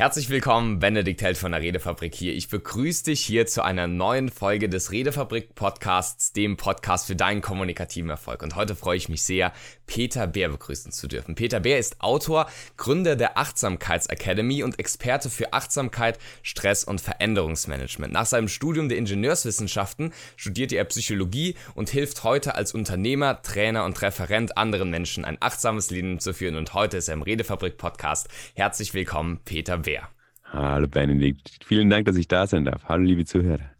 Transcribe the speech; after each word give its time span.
Herzlich 0.00 0.30
willkommen, 0.30 0.78
Benedikt 0.78 1.22
Held 1.22 1.36
von 1.36 1.50
der 1.50 1.60
Redefabrik 1.60 2.14
hier. 2.14 2.32
Ich 2.32 2.48
begrüße 2.48 3.06
dich 3.06 3.20
hier 3.20 3.46
zu 3.46 3.64
einer 3.64 3.88
neuen 3.88 4.28
Folge 4.28 4.68
des 4.68 4.92
Redefabrik 4.92 5.56
Podcasts, 5.56 6.32
dem 6.32 6.56
Podcast 6.56 7.08
für 7.08 7.16
deinen 7.16 7.40
kommunikativen 7.40 8.08
Erfolg. 8.08 8.44
Und 8.44 8.54
heute 8.54 8.76
freue 8.76 8.96
ich 8.96 9.08
mich 9.08 9.24
sehr, 9.24 9.52
Peter 9.88 10.28
Bär 10.28 10.50
begrüßen 10.50 10.92
zu 10.92 11.08
dürfen. 11.08 11.34
Peter 11.34 11.58
Bär 11.58 11.80
ist 11.80 12.00
Autor, 12.00 12.48
Gründer 12.76 13.16
der 13.16 13.38
Achtsamkeitsacademy 13.38 14.62
und 14.62 14.78
Experte 14.78 15.30
für 15.30 15.52
Achtsamkeit, 15.52 16.20
Stress 16.44 16.84
und 16.84 17.00
Veränderungsmanagement. 17.00 18.12
Nach 18.12 18.26
seinem 18.26 18.46
Studium 18.46 18.88
der 18.88 18.98
Ingenieurswissenschaften 18.98 20.12
studierte 20.36 20.76
er 20.76 20.84
Psychologie 20.84 21.56
und 21.74 21.90
hilft 21.90 22.22
heute 22.22 22.54
als 22.54 22.72
Unternehmer, 22.72 23.42
Trainer 23.42 23.84
und 23.84 24.00
Referent 24.00 24.58
anderen 24.58 24.90
Menschen 24.90 25.24
ein 25.24 25.38
achtsames 25.40 25.90
Leben 25.90 26.20
zu 26.20 26.34
führen. 26.34 26.54
Und 26.54 26.72
heute 26.72 26.98
ist 26.98 27.08
er 27.08 27.14
im 27.14 27.22
Redefabrik 27.22 27.78
Podcast. 27.78 28.28
Herzlich 28.54 28.94
willkommen, 28.94 29.40
Peter 29.44 29.76
Bär. 29.76 29.87
Bär. 29.88 30.06
Hallo 30.44 30.86
Benedikt, 30.86 31.64
vielen 31.64 31.88
Dank, 31.88 32.04
dass 32.04 32.16
ich 32.16 32.28
da 32.28 32.46
sein 32.46 32.66
darf. 32.66 32.84
Hallo 32.84 33.04
liebe 33.04 33.24
Zuhörer. 33.24 33.70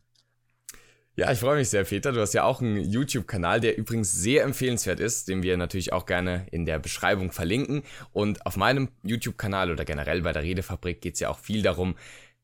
Ja, 1.16 1.30
ich 1.30 1.38
freue 1.38 1.59
mich 1.59 1.69
sehr, 1.69 1.84
Peter. 1.84 2.12
Du 2.12 2.20
hast 2.20 2.33
ja 2.33 2.45
auch 2.45 2.62
einen 2.62 2.78
YouTube-Kanal, 2.78 3.60
der 3.60 3.77
übrigens 3.77 4.12
sehr 4.12 4.45
empfehlenswert 4.45 5.00
ist, 5.00 5.28
den 5.28 5.42
wir 5.42 5.59
natürlich 5.59 5.92
auch 5.92 6.06
gerne 6.06 6.47
in 6.50 6.64
der 6.64 6.78
Beschreibung 6.78 7.30
verlinken. 7.30 7.83
Und 8.12 8.47
auf 8.47 8.56
meinem 8.56 8.88
YouTube-Kanal 9.02 9.70
oder 9.70 9.84
generell 9.84 10.23
bei 10.23 10.33
der 10.33 10.45
Redefabrik 10.45 11.02
geht 11.02 11.14
es 11.14 11.20
ja 11.20 11.28
auch 11.28 11.38
viel 11.38 11.60
darum, 11.60 11.95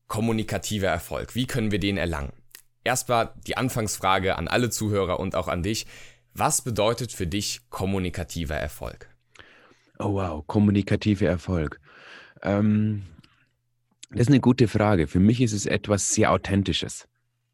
kommunikativer 0.07 0.89
Erfolg. 0.89 1.33
Wie 1.33 1.47
können 1.47 1.71
wir 1.71 1.79
den 1.79 1.97
erlangen? 1.97 2.33
Erstmal 2.83 3.33
die 3.47 3.57
Anfangsfrage 3.57 4.35
an 4.35 4.47
alle 4.47 4.69
Zuhörer 4.69 5.19
und 5.19 5.35
auch 5.35 5.47
an 5.47 5.63
dich. 5.63 5.87
Was 6.35 6.61
bedeutet 6.61 7.11
für 7.11 7.25
dich 7.25 7.61
kommunikativer 7.71 8.57
Erfolg? 8.57 9.09
Oh 9.97 10.13
wow, 10.13 10.45
kommunikativer 10.45 11.27
Erfolg. 11.27 11.79
Ähm, 12.43 13.03
das 14.11 14.21
ist 14.21 14.27
eine 14.29 14.39
gute 14.39 14.67
Frage. 14.67 15.07
Für 15.07 15.19
mich 15.19 15.41
ist 15.41 15.53
es 15.53 15.65
etwas 15.65 16.13
sehr 16.13 16.31
Authentisches. 16.31 17.07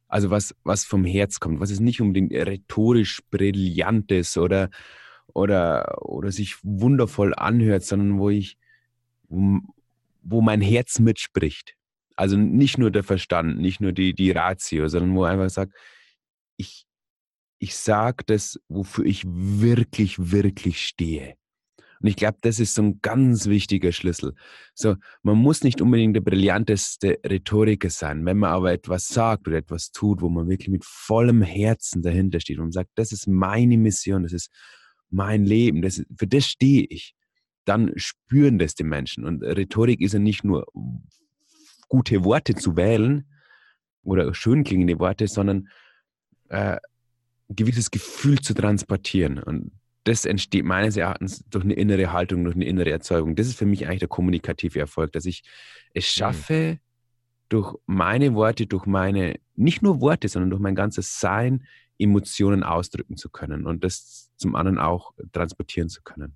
Also 0.07 0.29
was, 0.29 0.53
was 0.63 0.83
vom 0.83 1.05
Herz 1.05 1.39
kommt, 1.39 1.59
was 1.59 1.71
ist 1.71 1.79
nicht 1.79 2.01
unbedingt 2.01 2.33
rhetorisch 2.33 3.21
Brillantes 3.31 4.37
oder, 4.37 4.69
oder, 5.27 6.01
oder 6.01 6.31
sich 6.31 6.57
wundervoll 6.63 7.33
anhört, 7.33 7.83
sondern 7.83 8.19
wo 8.19 8.29
ich, 8.29 8.57
wo 9.29 10.41
mein 10.41 10.59
Herz 10.59 10.99
mitspricht. 10.99 11.75
Also 12.17 12.35
nicht 12.35 12.77
nur 12.77 12.91
der 12.91 13.03
Verstand, 13.03 13.59
nicht 13.59 13.79
nur 13.79 13.93
die, 13.93 14.13
die 14.13 14.31
Ratio, 14.31 14.89
sondern 14.89 15.15
wo 15.15 15.23
einfach 15.23 15.49
sagt, 15.49 15.73
ich, 16.57 16.85
ich 17.59 17.75
sage 17.75 18.23
das, 18.25 18.59
wofür 18.67 19.05
ich 19.05 19.23
wirklich, 19.25 20.31
wirklich 20.31 20.85
stehe. 20.85 21.35
Und 22.01 22.07
ich 22.07 22.15
glaube, 22.15 22.37
das 22.41 22.59
ist 22.59 22.73
so 22.73 22.81
ein 22.81 22.99
ganz 23.01 23.47
wichtiger 23.47 23.91
Schlüssel. 23.91 24.33
So, 24.73 24.95
man 25.21 25.37
muss 25.37 25.63
nicht 25.63 25.81
unbedingt 25.81 26.15
der 26.15 26.21
brillanteste 26.21 27.19
Rhetoriker 27.25 27.89
sein, 27.89 28.25
wenn 28.25 28.37
man 28.37 28.51
aber 28.51 28.71
etwas 28.71 29.07
sagt 29.07 29.47
oder 29.47 29.57
etwas 29.57 29.91
tut, 29.91 30.21
wo 30.21 30.29
man 30.29 30.49
wirklich 30.49 30.69
mit 30.69 30.83
vollem 30.85 31.41
Herzen 31.41 32.01
dahinter 32.01 32.39
steht 32.39 32.59
und 32.59 32.73
sagt, 32.73 32.89
das 32.95 33.11
ist 33.11 33.27
meine 33.27 33.77
Mission, 33.77 34.23
das 34.23 34.33
ist 34.33 34.51
mein 35.09 35.45
Leben, 35.45 35.81
das 35.81 35.99
ist, 35.99 36.07
für 36.17 36.27
das 36.27 36.45
stehe 36.45 36.85
ich. 36.89 37.13
Dann 37.65 37.91
spüren 37.95 38.57
das 38.57 38.73
die 38.73 38.83
Menschen. 38.83 39.23
Und 39.23 39.43
Rhetorik 39.43 40.01
ist 40.01 40.13
ja 40.13 40.19
nicht 40.19 40.43
nur 40.43 40.65
gute 41.87 42.23
Worte 42.23 42.55
zu 42.55 42.75
wählen 42.75 43.27
oder 44.03 44.33
schön 44.33 44.63
klingende 44.63 44.97
Worte, 44.99 45.27
sondern 45.27 45.67
äh, 46.49 46.77
ein 47.49 47.55
gewisses 47.55 47.91
Gefühl 47.91 48.39
zu 48.39 48.55
transportieren. 48.55 49.37
Und 49.37 49.71
das 50.03 50.25
entsteht 50.25 50.65
meines 50.65 50.97
Erachtens 50.97 51.43
durch 51.49 51.63
eine 51.63 51.73
innere 51.73 52.11
Haltung, 52.11 52.43
durch 52.43 52.55
eine 52.55 52.65
innere 52.65 52.89
Erzeugung. 52.89 53.35
Das 53.35 53.47
ist 53.47 53.57
für 53.57 53.65
mich 53.65 53.85
eigentlich 53.85 53.99
der 53.99 54.07
kommunikative 54.07 54.79
Erfolg, 54.79 55.11
dass 55.11 55.25
ich 55.25 55.43
es 55.93 56.05
mhm. 56.05 56.19
schaffe, 56.19 56.53
mhm. 56.53 56.79
durch 57.49 57.75
meine 57.85 58.33
Worte, 58.33 58.65
durch 58.65 58.85
meine, 58.85 59.39
nicht 59.55 59.81
nur 59.81 60.01
Worte, 60.01 60.27
sondern 60.27 60.49
durch 60.49 60.61
mein 60.61 60.75
ganzes 60.75 61.19
Sein, 61.19 61.65
Emotionen 61.99 62.63
ausdrücken 62.63 63.15
zu 63.15 63.29
können 63.29 63.67
und 63.67 63.83
das 63.83 64.31
zum 64.35 64.55
anderen 64.55 64.79
auch 64.79 65.13
transportieren 65.33 65.87
zu 65.87 66.01
können. 66.01 66.35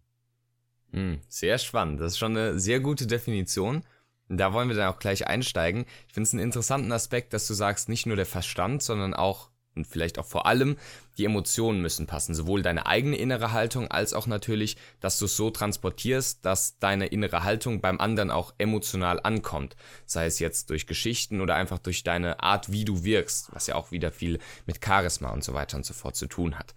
Mhm, 0.91 1.19
sehr 1.27 1.57
spannend. 1.57 1.99
Das 1.99 2.13
ist 2.13 2.19
schon 2.19 2.37
eine 2.37 2.59
sehr 2.59 2.79
gute 2.79 3.07
Definition. 3.07 3.83
Da 4.29 4.53
wollen 4.53 4.69
wir 4.69 4.75
dann 4.75 4.93
auch 4.93 4.99
gleich 4.99 5.27
einsteigen. 5.27 5.85
Ich 6.07 6.13
finde 6.13 6.27
es 6.27 6.33
einen 6.33 6.43
interessanten 6.43 6.91
Aspekt, 6.91 7.33
dass 7.33 7.47
du 7.47 7.55
sagst, 7.55 7.89
nicht 7.89 8.05
nur 8.05 8.15
der 8.15 8.25
Verstand, 8.27 8.83
sondern 8.83 9.13
auch 9.13 9.49
und 9.75 9.85
vielleicht 9.87 10.17
auch 10.19 10.25
vor 10.25 10.45
allem 10.45 10.77
die 11.17 11.25
Emotionen 11.25 11.81
müssen 11.81 12.07
passen, 12.07 12.33
sowohl 12.33 12.61
deine 12.61 12.85
eigene 12.85 13.17
innere 13.17 13.51
Haltung 13.51 13.89
als 13.89 14.13
auch 14.13 14.27
natürlich, 14.27 14.77
dass 14.99 15.19
du 15.19 15.25
es 15.25 15.35
so 15.35 15.49
transportierst, 15.49 16.45
dass 16.45 16.77
deine 16.79 17.07
innere 17.07 17.43
Haltung 17.43 17.81
beim 17.81 17.99
anderen 17.99 18.31
auch 18.31 18.53
emotional 18.57 19.19
ankommt, 19.21 19.75
sei 20.05 20.25
es 20.25 20.39
jetzt 20.39 20.69
durch 20.69 20.87
Geschichten 20.87 21.41
oder 21.41 21.55
einfach 21.55 21.79
durch 21.79 22.03
deine 22.03 22.41
Art, 22.41 22.71
wie 22.71 22.85
du 22.85 23.03
wirkst, 23.03 23.53
was 23.53 23.67
ja 23.67 23.75
auch 23.75 23.91
wieder 23.91 24.11
viel 24.11 24.39
mit 24.65 24.83
Charisma 24.83 25.29
und 25.29 25.43
so 25.43 25.53
weiter 25.53 25.77
und 25.77 25.85
so 25.85 25.93
fort 25.93 26.15
zu 26.15 26.27
tun 26.27 26.57
hat. 26.57 26.73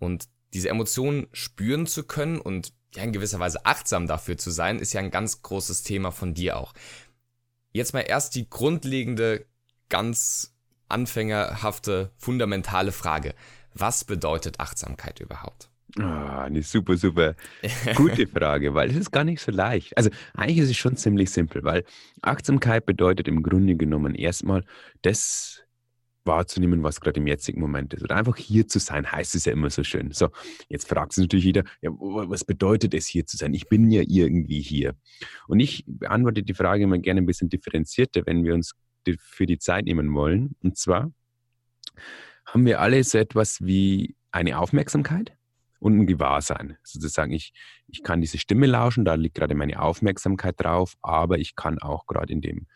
Und 0.00 0.28
diese 0.54 0.70
Emotionen 0.70 1.28
spüren 1.32 1.86
zu 1.86 2.04
können 2.04 2.40
und 2.40 2.72
ja 2.94 3.02
in 3.02 3.12
gewisser 3.12 3.38
Weise 3.38 3.66
achtsam 3.66 4.06
dafür 4.06 4.38
zu 4.38 4.50
sein, 4.50 4.78
ist 4.78 4.92
ja 4.92 5.00
ein 5.00 5.10
ganz 5.10 5.42
großes 5.42 5.82
Thema 5.82 6.10
von 6.10 6.34
dir 6.34 6.56
auch. 6.56 6.72
Jetzt 7.72 7.92
mal 7.92 8.00
erst 8.00 8.34
die 8.34 8.48
grundlegende, 8.48 9.46
ganz 9.88 10.54
anfängerhafte, 10.88 12.10
fundamentale 12.16 12.92
Frage. 12.92 13.34
Was 13.74 14.04
bedeutet 14.04 14.60
Achtsamkeit 14.60 15.20
überhaupt? 15.20 15.70
Ah, 15.98 16.42
eine 16.42 16.62
super, 16.62 16.96
super 16.96 17.34
gute 17.96 18.26
Frage, 18.26 18.74
weil 18.74 18.90
es 18.90 18.96
ist 18.96 19.10
gar 19.10 19.24
nicht 19.24 19.40
so 19.40 19.50
leicht. 19.50 19.96
Also 19.96 20.10
eigentlich 20.34 20.58
ist 20.58 20.70
es 20.70 20.76
schon 20.76 20.96
ziemlich 20.96 21.30
simpel, 21.30 21.64
weil 21.64 21.84
Achtsamkeit 22.20 22.84
bedeutet 22.84 23.26
im 23.26 23.42
Grunde 23.42 23.74
genommen 23.74 24.14
erstmal 24.14 24.64
das 25.02 25.62
wahrzunehmen, 26.28 26.82
was 26.82 27.00
gerade 27.00 27.18
im 27.18 27.26
jetzigen 27.26 27.60
Moment 27.60 27.94
ist. 27.94 28.04
Oder 28.04 28.16
einfach 28.16 28.36
hier 28.36 28.68
zu 28.68 28.78
sein, 28.78 29.10
heißt 29.10 29.34
es 29.34 29.46
ja 29.46 29.52
immer 29.52 29.70
so 29.70 29.82
schön. 29.82 30.12
So, 30.12 30.28
jetzt 30.68 30.86
fragt 30.86 31.14
sich 31.14 31.22
natürlich 31.22 31.46
jeder, 31.46 31.64
ja, 31.80 31.90
was 31.90 32.44
bedeutet 32.44 32.94
es 32.94 33.06
hier 33.06 33.26
zu 33.26 33.36
sein? 33.36 33.54
Ich 33.54 33.68
bin 33.68 33.90
ja 33.90 34.02
irgendwie 34.06 34.60
hier. 34.60 34.94
Und 35.48 35.58
ich 35.58 35.84
beantworte 35.86 36.42
die 36.42 36.54
Frage 36.54 36.84
immer 36.84 36.98
gerne 36.98 37.22
ein 37.22 37.26
bisschen 37.26 37.48
differenzierter, 37.48 38.22
wenn 38.26 38.44
wir 38.44 38.54
uns 38.54 38.74
für 39.18 39.46
die 39.46 39.58
Zeit 39.58 39.84
nehmen 39.84 40.12
wollen. 40.14 40.56
Und 40.62 40.76
zwar 40.76 41.12
haben 42.46 42.66
wir 42.66 42.80
alle 42.80 43.02
so 43.04 43.18
etwas 43.18 43.60
wie 43.60 44.16
eine 44.30 44.58
Aufmerksamkeit 44.58 45.36
und 45.80 45.98
ein 45.98 46.06
Gewahrsein. 46.06 46.76
Sozusagen, 46.82 47.32
ich, 47.32 47.52
ich 47.86 48.02
kann 48.02 48.20
diese 48.20 48.38
Stimme 48.38 48.66
lauschen, 48.66 49.04
da 49.04 49.14
liegt 49.14 49.36
gerade 49.36 49.54
meine 49.54 49.80
Aufmerksamkeit 49.80 50.54
drauf, 50.58 50.94
aber 51.02 51.38
ich 51.38 51.56
kann 51.56 51.78
auch 51.78 52.06
gerade 52.06 52.32
in 52.32 52.40
dem 52.40 52.66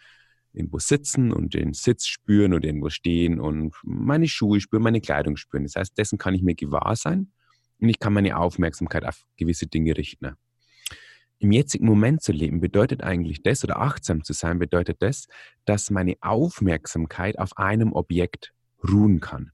irgendwo 0.53 0.78
sitzen 0.78 1.32
und 1.32 1.54
den 1.54 1.72
Sitz 1.72 2.06
spüren 2.06 2.53
oder 2.53 2.66
irgendwo 2.66 2.91
stehen 2.91 3.41
und 3.41 3.75
meine 3.82 4.28
Schuhe 4.28 4.60
spüren, 4.60 4.82
meine 4.82 5.00
Kleidung 5.00 5.37
spüren. 5.37 5.64
Das 5.64 5.76
heißt, 5.76 5.97
dessen 5.97 6.19
kann 6.19 6.34
ich 6.34 6.43
mir 6.43 6.54
gewahr 6.54 6.94
sein 6.94 7.32
und 7.81 7.88
ich 7.88 7.99
kann 7.99 8.12
meine 8.12 8.37
Aufmerksamkeit 8.37 9.04
auf 9.04 9.25
gewisse 9.37 9.66
Dinge 9.66 9.97
richten 9.97 10.37
im 11.42 11.50
jetzigen 11.50 11.86
Moment 11.86 12.22
zu 12.22 12.32
leben, 12.32 12.60
bedeutet 12.60 13.03
eigentlich 13.03 13.42
das, 13.42 13.64
oder 13.64 13.80
achtsam 13.80 14.22
zu 14.22 14.32
sein, 14.32 14.60
bedeutet 14.60 15.03
das, 15.03 15.26
dass 15.64 15.91
meine 15.91 16.16
Aufmerksamkeit 16.20 17.38
auf 17.38 17.56
einem 17.58 17.92
Objekt 17.92 18.53
ruhen 18.88 19.20
kann. 19.20 19.50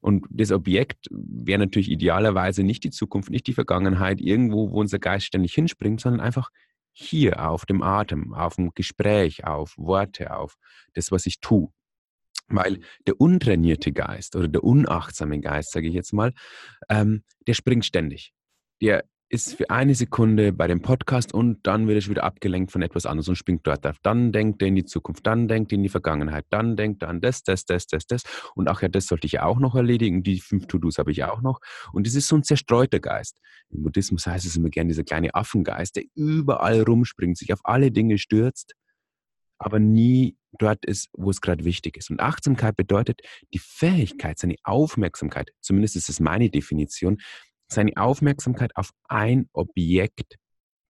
Und 0.00 0.26
das 0.28 0.52
Objekt 0.52 1.08
wäre 1.10 1.60
natürlich 1.60 1.90
idealerweise 1.90 2.62
nicht 2.62 2.84
die 2.84 2.90
Zukunft, 2.90 3.30
nicht 3.30 3.46
die 3.46 3.54
Vergangenheit, 3.54 4.20
irgendwo, 4.20 4.70
wo 4.70 4.80
unser 4.80 4.98
Geist 4.98 5.24
ständig 5.24 5.54
hinspringt, 5.54 6.02
sondern 6.02 6.20
einfach 6.20 6.50
hier 6.92 7.48
auf 7.48 7.64
dem 7.64 7.82
Atem, 7.82 8.34
auf 8.34 8.56
dem 8.56 8.72
Gespräch, 8.74 9.46
auf 9.46 9.72
Worte, 9.78 10.36
auf 10.36 10.56
das, 10.92 11.10
was 11.10 11.24
ich 11.24 11.40
tue. 11.40 11.68
Weil 12.48 12.80
der 13.06 13.18
untrainierte 13.18 13.92
Geist 13.92 14.36
oder 14.36 14.48
der 14.48 14.62
unachtsame 14.62 15.40
Geist, 15.40 15.72
sage 15.72 15.88
ich 15.88 15.94
jetzt 15.94 16.12
mal, 16.12 16.34
ähm, 16.90 17.24
der 17.46 17.54
springt 17.54 17.86
ständig. 17.86 18.34
Der 18.82 19.04
ist 19.34 19.56
für 19.56 19.68
eine 19.68 19.96
Sekunde 19.96 20.52
bei 20.52 20.68
dem 20.68 20.80
Podcast 20.80 21.34
und 21.34 21.58
dann 21.66 21.88
wird 21.88 22.04
er 22.04 22.08
wieder 22.08 22.22
abgelenkt 22.22 22.70
von 22.70 22.82
etwas 22.82 23.04
anderes 23.04 23.28
und 23.28 23.34
springt 23.34 23.66
dort 23.66 23.84
auf. 23.84 23.96
Dann 24.00 24.30
denkt 24.30 24.62
er 24.62 24.68
in 24.68 24.76
die 24.76 24.84
Zukunft, 24.84 25.26
dann 25.26 25.48
denkt 25.48 25.72
er 25.72 25.76
in 25.76 25.82
die 25.82 25.88
Vergangenheit, 25.88 26.46
dann 26.50 26.76
denkt 26.76 27.02
er 27.02 27.08
an 27.08 27.20
das, 27.20 27.42
das, 27.42 27.64
das, 27.64 27.88
das, 27.88 28.06
das. 28.06 28.22
Und 28.54 28.68
ach 28.68 28.80
ja, 28.80 28.88
das 28.88 29.06
sollte 29.06 29.26
ich 29.26 29.40
auch 29.40 29.58
noch 29.58 29.74
erledigen. 29.74 30.22
Die 30.22 30.38
fünf 30.38 30.68
To-Dos 30.68 30.98
habe 30.98 31.10
ich 31.10 31.24
auch 31.24 31.42
noch. 31.42 31.58
Und 31.92 32.06
es 32.06 32.14
ist 32.14 32.28
so 32.28 32.36
ein 32.36 32.44
zerstreuter 32.44 33.00
Geist. 33.00 33.36
Im 33.70 33.82
Buddhismus 33.82 34.24
heißt 34.24 34.46
es 34.46 34.54
immer 34.54 34.68
gerne 34.68 34.88
dieser 34.88 35.02
kleine 35.02 35.34
Affengeist, 35.34 35.96
der 35.96 36.04
überall 36.14 36.82
rumspringt, 36.82 37.36
sich 37.36 37.52
auf 37.52 37.60
alle 37.64 37.90
Dinge 37.90 38.18
stürzt, 38.18 38.74
aber 39.58 39.80
nie 39.80 40.36
dort 40.60 40.84
ist, 40.84 41.08
wo 41.12 41.30
es 41.30 41.40
gerade 41.40 41.64
wichtig 41.64 41.96
ist. 41.96 42.08
Und 42.08 42.20
Achtsamkeit 42.20 42.76
bedeutet 42.76 43.22
die 43.52 43.58
Fähigkeit, 43.58 44.38
seine 44.38 44.54
Aufmerksamkeit, 44.62 45.50
zumindest 45.60 45.96
ist 45.96 46.08
es 46.08 46.20
meine 46.20 46.50
Definition, 46.50 47.18
seine 47.74 47.96
Aufmerksamkeit 47.96 48.74
auf 48.76 48.90
ein 49.08 49.48
Objekt 49.52 50.36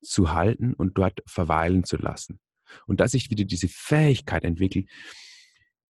zu 0.03 0.33
halten 0.33 0.75
und 0.75 0.99
dort 0.99 1.21
verweilen 1.27 1.85
zu 1.85 1.97
lassen. 1.97 2.39
Und 2.87 3.01
dass 3.01 3.15
ich 3.15 3.31
wieder 3.31 3.45
diese 3.45 3.69
Fähigkeit 3.69 4.45
entwickle, 4.45 4.85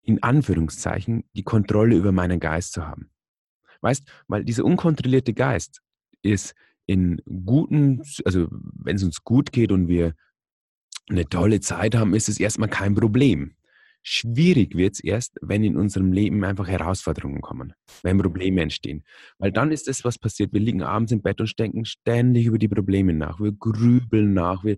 in 0.03 0.23
Anführungszeichen, 0.23 1.25
die 1.35 1.43
Kontrolle 1.43 1.97
über 1.97 2.13
meinen 2.13 2.41
Geist 2.41 2.73
zu 2.73 2.87
haben. 2.87 3.11
Weißt, 3.81 4.05
weil 4.29 4.45
dieser 4.45 4.65
unkontrollierte 4.65 5.35
Geist 5.35 5.81
ist 6.23 6.55
in 6.87 7.21
guten, 7.45 8.03
also 8.25 8.49
wenn 8.51 8.97
es 8.97 9.03
uns 9.03 9.25
gut 9.25 9.53
geht 9.53 9.73
und 9.73 9.89
wir 9.89 10.15
eine 11.09 11.27
tolle 11.27 11.61
Zeit 11.61 11.95
haben, 11.95 12.15
ist 12.15 12.29
es 12.29 12.41
erstmal 12.41 12.69
kein 12.69 12.95
Problem. 12.95 13.57
Schwierig 14.07 14.77
wird 14.77 14.95
es 14.95 15.01
erst, 15.01 15.39
wenn 15.41 15.65
in 15.65 15.79
unserem 15.79 16.13
Leben 16.13 16.45
einfach 16.45 16.69
Herausforderungen 16.69 17.41
kommen, 17.41 17.73
wenn 18.03 18.19
Probleme 18.19 18.61
entstehen. 18.61 19.03
Weil 19.39 19.51
dann 19.51 19.73
ist 19.73 19.89
das, 19.89 20.05
was 20.05 20.19
passiert. 20.19 20.53
Wir 20.53 20.61
liegen 20.61 20.83
abends 20.83 21.11
im 21.11 21.23
Bett 21.23 21.41
und 21.41 21.59
denken 21.59 21.87
ständig 21.87 22.45
über 22.45 22.59
die 22.59 22.69
Probleme 22.69 23.15
nach. 23.15 23.41
Wir 23.41 23.53
grübeln 23.53 24.35
nach. 24.35 24.63
Wir 24.63 24.77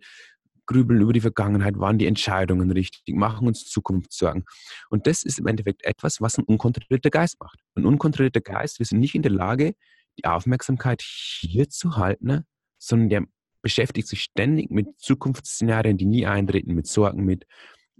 grübeln 0.66 1.00
über 1.00 1.12
die 1.12 1.20
Vergangenheit, 1.20 1.78
waren 1.78 1.98
die 1.98 2.06
Entscheidungen 2.06 2.70
richtig, 2.70 3.16
machen 3.16 3.48
uns 3.48 3.64
Zukunftssorgen. 3.64 4.44
Und 4.90 5.08
das 5.08 5.24
ist 5.24 5.40
im 5.40 5.46
Endeffekt 5.48 5.84
etwas, 5.84 6.20
was 6.20 6.38
ein 6.38 6.44
unkontrollierter 6.44 7.10
Geist 7.10 7.40
macht. 7.40 7.58
Ein 7.74 7.86
unkontrollierter 7.86 8.40
Geist, 8.40 8.78
wir 8.78 8.86
sind 8.86 9.00
nicht 9.00 9.16
in 9.16 9.22
der 9.22 9.32
Lage, 9.32 9.74
die 10.18 10.24
Aufmerksamkeit 10.24 11.02
hier 11.02 11.68
zu 11.68 11.96
halten, 11.96 12.44
sondern 12.78 13.08
der 13.08 13.24
beschäftigt 13.62 14.06
sich 14.06 14.22
ständig 14.22 14.70
mit 14.70 14.86
Zukunftsszenarien, 14.98 15.98
die 15.98 16.06
nie 16.06 16.26
eintreten, 16.26 16.74
mit 16.74 16.86
Sorgen, 16.86 17.24
mit 17.24 17.44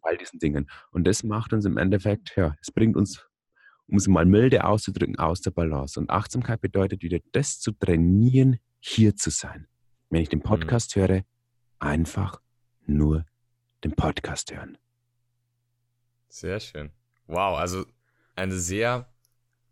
all 0.06 0.16
diesen 0.16 0.38
Dingen. 0.38 0.70
Und 0.90 1.06
das 1.06 1.22
macht 1.22 1.52
uns 1.52 1.64
im 1.64 1.76
Endeffekt, 1.76 2.34
ja, 2.36 2.56
es 2.60 2.70
bringt 2.70 2.96
uns, 2.96 3.26
um 3.88 3.96
es 3.96 4.08
mal 4.08 4.24
milde 4.24 4.64
auszudrücken, 4.64 5.18
aus 5.18 5.40
der 5.40 5.50
Balance. 5.50 5.98
Und 5.98 6.10
Achtsamkeit 6.10 6.60
bedeutet 6.60 7.02
wieder, 7.02 7.18
das 7.32 7.60
zu 7.60 7.72
trainieren, 7.72 8.58
hier 8.78 9.16
zu 9.16 9.30
sein. 9.30 9.66
Wenn 10.10 10.22
ich 10.22 10.28
den 10.28 10.38
mhm. 10.40 10.44
Podcast 10.44 10.96
mhm. 10.96 11.00
höre, 11.00 11.22
einfach 11.78 12.40
nur 12.86 13.26
den 13.84 13.92
Podcast 13.92 14.52
hören. 14.54 14.78
Sehr 16.28 16.60
schön. 16.60 16.90
Wow, 17.26 17.58
also 17.58 17.84
eine 18.34 18.54
sehr, 18.56 19.12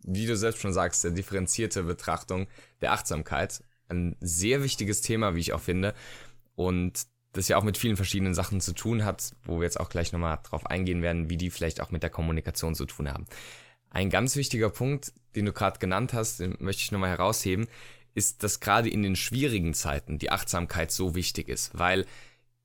wie 0.03 0.27
du 0.27 0.37
selbst 0.37 0.61
schon 0.61 0.73
sagst, 0.73 1.03
sehr 1.03 1.11
differenzierte 1.11 1.83
Betrachtung 1.85 2.49
der 2.81 2.93
Achtsamkeit. 2.93 3.63
Ein 3.89 4.17
sehr 4.21 4.63
wichtiges 4.63 5.03
Thema, 5.03 5.35
wie 5.35 5.41
ich 5.41 5.53
auch 5.53 5.61
finde. 5.61 5.95
Und 6.57 7.07
das 7.35 7.49
ja 7.49 7.59
auch 7.59 7.65
mit 7.65 7.77
vielen 7.77 7.97
verschiedenen 7.97 8.33
Sachen 8.33 8.61
zu 8.61 8.73
tun 8.73 9.05
hat, 9.05 9.35
wo 9.45 9.59
wir 9.59 9.65
jetzt 9.65 9.79
auch 9.79 9.91
gleich 9.91 10.13
nochmal 10.13 10.39
drauf 10.43 10.67
eingehen 10.67 11.03
werden, 11.03 11.29
wie 11.29 11.37
die 11.37 11.51
vielleicht 11.51 11.81
auch 11.81 11.91
mit 11.91 12.03
der 12.03 12.11
Kommunikation 12.11 12.75
zu 12.75 12.87
tun 12.87 13.09
haben. 13.09 13.27
Ein 13.91 14.09
ganz 14.09 14.37
wichtiger 14.37 14.71
Punkt, 14.71 15.13
den 15.37 15.45
du 15.45 15.53
gerade 15.53 15.79
genannt 15.79 16.13
hast, 16.13 16.41
den 16.41 16.57
möchte 16.61 16.83
ich 16.83 16.93
nochmal 16.93 17.11
herausheben, 17.11 17.67
ist, 18.15 18.45
dass 18.45 18.61
gerade 18.61 18.89
in 18.89 19.03
den 19.03 19.17
schwierigen 19.17 19.75
Zeiten 19.75 20.19
die 20.19 20.31
Achtsamkeit 20.31 20.93
so 20.93 21.15
wichtig 21.17 21.49
ist, 21.49 21.77
weil 21.77 22.07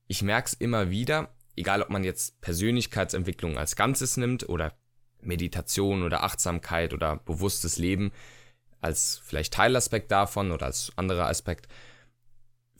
ich 0.06 0.22
merke 0.22 0.46
es 0.46 0.54
immer 0.54 0.90
wieder, 0.90 1.30
egal 1.56 1.82
ob 1.82 1.90
man 1.90 2.04
jetzt 2.04 2.40
Persönlichkeitsentwicklung 2.40 3.58
als 3.58 3.74
Ganzes 3.74 4.16
nimmt 4.16 4.48
oder 4.48 4.72
Meditation 5.20 6.04
oder 6.04 6.22
Achtsamkeit 6.22 6.94
oder 6.94 7.16
bewusstes 7.16 7.76
Leben 7.76 8.12
als 8.80 9.20
vielleicht 9.24 9.52
Teilaspekt 9.52 10.10
davon 10.10 10.52
oder 10.52 10.66
als 10.66 10.92
anderer 10.96 11.26
Aspekt, 11.26 11.68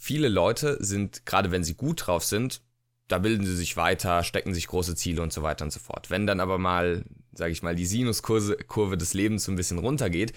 viele 0.01 0.29
Leute 0.29 0.79
sind, 0.81 1.27
gerade 1.27 1.51
wenn 1.51 1.63
sie 1.63 1.75
gut 1.75 2.07
drauf 2.07 2.25
sind, 2.25 2.63
da 3.07 3.19
bilden 3.19 3.45
sie 3.45 3.55
sich 3.55 3.77
weiter, 3.77 4.25
stecken 4.25 4.55
sich 4.55 4.67
große 4.67 4.95
Ziele 4.95 5.21
und 5.21 5.31
so 5.31 5.43
weiter 5.43 5.65
und 5.65 5.73
so 5.73 5.79
fort. 5.79 6.09
Wenn 6.09 6.27
dann 6.27 6.41
aber 6.41 6.57
mal, 6.57 7.05
sage 7.33 7.53
ich 7.53 7.63
mal, 7.63 7.75
die 7.75 7.85
Sinuskurve 7.85 8.97
des 8.97 9.13
Lebens 9.13 9.45
so 9.45 9.53
ein 9.53 9.57
bisschen 9.57 9.79
runtergeht, 9.79 10.33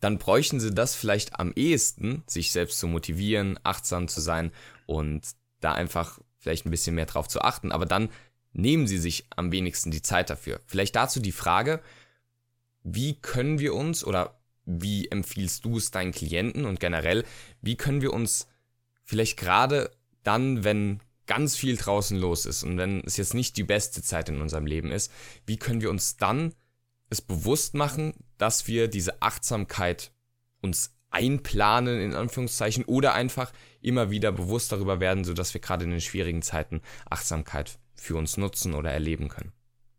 dann 0.00 0.18
bräuchten 0.18 0.60
sie 0.60 0.72
das 0.72 0.94
vielleicht 0.94 1.40
am 1.40 1.52
ehesten, 1.56 2.22
sich 2.28 2.52
selbst 2.52 2.78
zu 2.78 2.86
motivieren, 2.86 3.58
achtsam 3.64 4.06
zu 4.06 4.20
sein 4.20 4.52
und 4.86 5.22
da 5.60 5.72
einfach 5.72 6.20
vielleicht 6.38 6.64
ein 6.64 6.70
bisschen 6.70 6.94
mehr 6.94 7.06
drauf 7.06 7.26
zu 7.26 7.40
achten. 7.40 7.72
Aber 7.72 7.86
dann 7.86 8.08
nehmen 8.52 8.86
sie 8.86 8.98
sich 8.98 9.26
am 9.34 9.50
wenigsten 9.50 9.90
die 9.90 10.02
Zeit 10.02 10.30
dafür. 10.30 10.60
Vielleicht 10.66 10.94
dazu 10.94 11.18
die 11.18 11.32
Frage, 11.32 11.80
wie 12.84 13.14
können 13.20 13.58
wir 13.58 13.74
uns 13.74 14.04
oder 14.04 14.38
wie 14.64 15.08
empfiehlst 15.08 15.64
du 15.64 15.78
es 15.78 15.90
deinen 15.90 16.12
Klienten 16.12 16.66
und 16.66 16.78
generell, 16.78 17.24
wie 17.62 17.76
können 17.76 18.00
wir 18.00 18.12
uns 18.12 18.46
vielleicht 19.04 19.36
gerade 19.36 19.90
dann, 20.22 20.64
wenn 20.64 21.00
ganz 21.26 21.56
viel 21.56 21.76
draußen 21.76 22.18
los 22.18 22.46
ist 22.46 22.62
und 22.62 22.78
wenn 22.78 23.02
es 23.04 23.16
jetzt 23.16 23.34
nicht 23.34 23.56
die 23.56 23.64
beste 23.64 24.02
Zeit 24.02 24.28
in 24.28 24.40
unserem 24.40 24.66
Leben 24.66 24.90
ist, 24.90 25.10
wie 25.46 25.56
können 25.56 25.80
wir 25.80 25.90
uns 25.90 26.16
dann 26.16 26.54
es 27.10 27.20
bewusst 27.20 27.74
machen, 27.74 28.14
dass 28.38 28.66
wir 28.66 28.88
diese 28.88 29.22
Achtsamkeit 29.22 30.12
uns 30.60 30.94
einplanen, 31.10 32.00
in 32.00 32.14
Anführungszeichen, 32.14 32.84
oder 32.84 33.14
einfach 33.14 33.52
immer 33.80 34.10
wieder 34.10 34.32
bewusst 34.32 34.72
darüber 34.72 34.98
werden, 34.98 35.24
sodass 35.24 35.52
wir 35.54 35.60
gerade 35.60 35.84
in 35.84 35.90
den 35.90 36.00
schwierigen 36.00 36.42
Zeiten 36.42 36.80
Achtsamkeit 37.08 37.78
für 37.94 38.16
uns 38.16 38.36
nutzen 38.36 38.74
oder 38.74 38.90
erleben 38.90 39.28
können. 39.28 39.52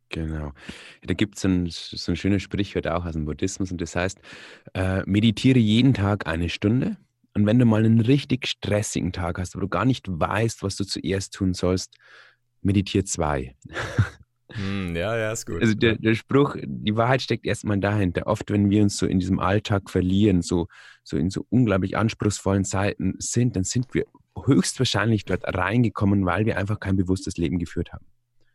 Genau. 0.09 0.53
Da 1.01 1.13
gibt 1.13 1.37
es 1.37 1.45
ein, 1.45 1.67
so 1.69 2.11
ein 2.11 2.15
schönes 2.15 2.43
Sprichwort 2.43 2.87
auch 2.87 3.05
aus 3.05 3.13
dem 3.13 3.25
Buddhismus 3.25 3.71
und 3.71 3.81
das 3.81 3.95
heißt, 3.95 4.19
äh, 4.73 5.01
meditiere 5.05 5.59
jeden 5.59 5.93
Tag 5.93 6.27
eine 6.27 6.49
Stunde 6.49 6.97
und 7.33 7.45
wenn 7.45 7.59
du 7.59 7.65
mal 7.65 7.83
einen 7.83 8.01
richtig 8.01 8.47
stressigen 8.47 9.11
Tag 9.11 9.39
hast, 9.39 9.55
wo 9.55 9.59
du 9.59 9.67
gar 9.67 9.85
nicht 9.85 10.05
weißt, 10.07 10.63
was 10.63 10.75
du 10.75 10.85
zuerst 10.85 11.33
tun 11.33 11.53
sollst, 11.53 11.95
meditiere 12.61 13.03
zwei. 13.03 13.55
Hm, 14.51 14.95
ja, 14.95 15.17
ja, 15.17 15.31
ist 15.31 15.47
gut. 15.47 15.61
Also 15.61 15.73
der, 15.73 15.95
der 15.95 16.13
Spruch, 16.13 16.55
die 16.63 16.95
Wahrheit 16.95 17.23
steckt 17.23 17.45
erstmal 17.45 17.79
dahinter. 17.79 18.27
Oft, 18.27 18.51
wenn 18.51 18.69
wir 18.69 18.83
uns 18.83 18.97
so 18.97 19.07
in 19.07 19.19
diesem 19.19 19.39
Alltag 19.39 19.89
verlieren, 19.89 20.43
so, 20.43 20.67
so 21.03 21.17
in 21.17 21.31
so 21.31 21.45
unglaublich 21.49 21.97
anspruchsvollen 21.97 22.63
Zeiten 22.63 23.15
sind, 23.17 23.55
dann 23.55 23.63
sind 23.63 23.93
wir 23.93 24.05
höchstwahrscheinlich 24.45 25.25
dort 25.25 25.43
reingekommen, 25.45 26.25
weil 26.25 26.45
wir 26.45 26.57
einfach 26.57 26.79
kein 26.79 26.97
bewusstes 26.97 27.37
Leben 27.37 27.57
geführt 27.57 27.93
haben. 27.93 28.05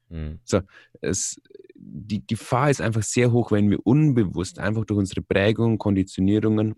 Mhm. 0.09 0.41
So, 0.45 0.61
es, 1.01 1.41
die 1.75 2.25
Gefahr 2.27 2.71
ist 2.71 2.81
einfach 2.81 3.03
sehr 3.03 3.33
hoch, 3.33 3.51
wenn 3.51 3.71
wir 3.71 3.85
unbewusst 3.85 4.59
einfach 4.59 4.85
durch 4.85 4.99
unsere 4.99 5.23
Prägungen, 5.23 5.79
Konditionierungen 5.79 6.77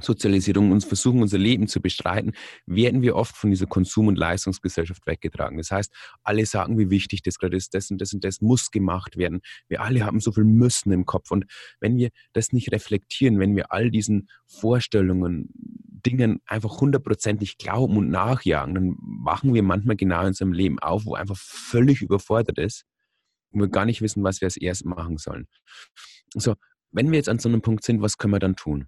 Sozialisierung 0.00 0.72
uns 0.72 0.84
versuchen, 0.84 1.22
unser 1.22 1.38
Leben 1.38 1.68
zu 1.68 1.80
bestreiten, 1.80 2.32
werden 2.66 3.02
wir 3.02 3.16
oft 3.16 3.36
von 3.36 3.50
dieser 3.50 3.66
Konsum- 3.66 4.08
und 4.08 4.18
Leistungsgesellschaft 4.18 5.06
weggetragen. 5.06 5.56
Das 5.56 5.70
heißt, 5.70 5.92
alle 6.22 6.44
sagen, 6.44 6.78
wie 6.78 6.90
wichtig 6.90 7.22
das 7.22 7.38
gerade 7.38 7.56
ist, 7.56 7.74
das 7.74 7.90
und 7.90 8.00
das 8.00 8.12
und 8.12 8.24
das 8.24 8.40
muss 8.40 8.70
gemacht 8.70 9.16
werden. 9.16 9.40
Wir 9.68 9.80
alle 9.80 10.04
haben 10.04 10.20
so 10.20 10.32
viel 10.32 10.44
Müssen 10.44 10.92
im 10.92 11.06
Kopf. 11.06 11.30
Und 11.30 11.46
wenn 11.80 11.96
wir 11.96 12.10
das 12.32 12.52
nicht 12.52 12.72
reflektieren, 12.72 13.38
wenn 13.38 13.56
wir 13.56 13.72
all 13.72 13.90
diesen 13.90 14.28
Vorstellungen, 14.46 15.48
Dingen 16.06 16.40
einfach 16.46 16.80
hundertprozentig 16.80 17.58
glauben 17.58 17.96
und 17.96 18.10
nachjagen, 18.10 18.74
dann 18.74 18.96
machen 19.00 19.54
wir 19.54 19.62
manchmal 19.62 19.96
genau 19.96 20.20
in 20.20 20.28
unserem 20.28 20.52
Leben 20.52 20.78
auf, 20.78 21.04
wo 21.04 21.14
einfach 21.14 21.36
völlig 21.36 22.00
überfordert 22.00 22.58
ist 22.58 22.84
und 23.50 23.60
wir 23.60 23.68
gar 23.68 23.86
nicht 23.86 24.02
wissen, 24.02 24.22
was 24.22 24.40
wir 24.40 24.46
als 24.46 24.56
erstes 24.56 24.84
machen 24.84 25.18
sollen. 25.18 25.48
So, 26.34 26.54
wenn 26.92 27.10
wir 27.10 27.16
jetzt 27.16 27.28
an 27.28 27.38
so 27.38 27.48
einem 27.48 27.62
Punkt 27.62 27.82
sind, 27.84 28.02
was 28.02 28.18
können 28.18 28.34
wir 28.34 28.38
dann 28.38 28.56
tun? 28.56 28.86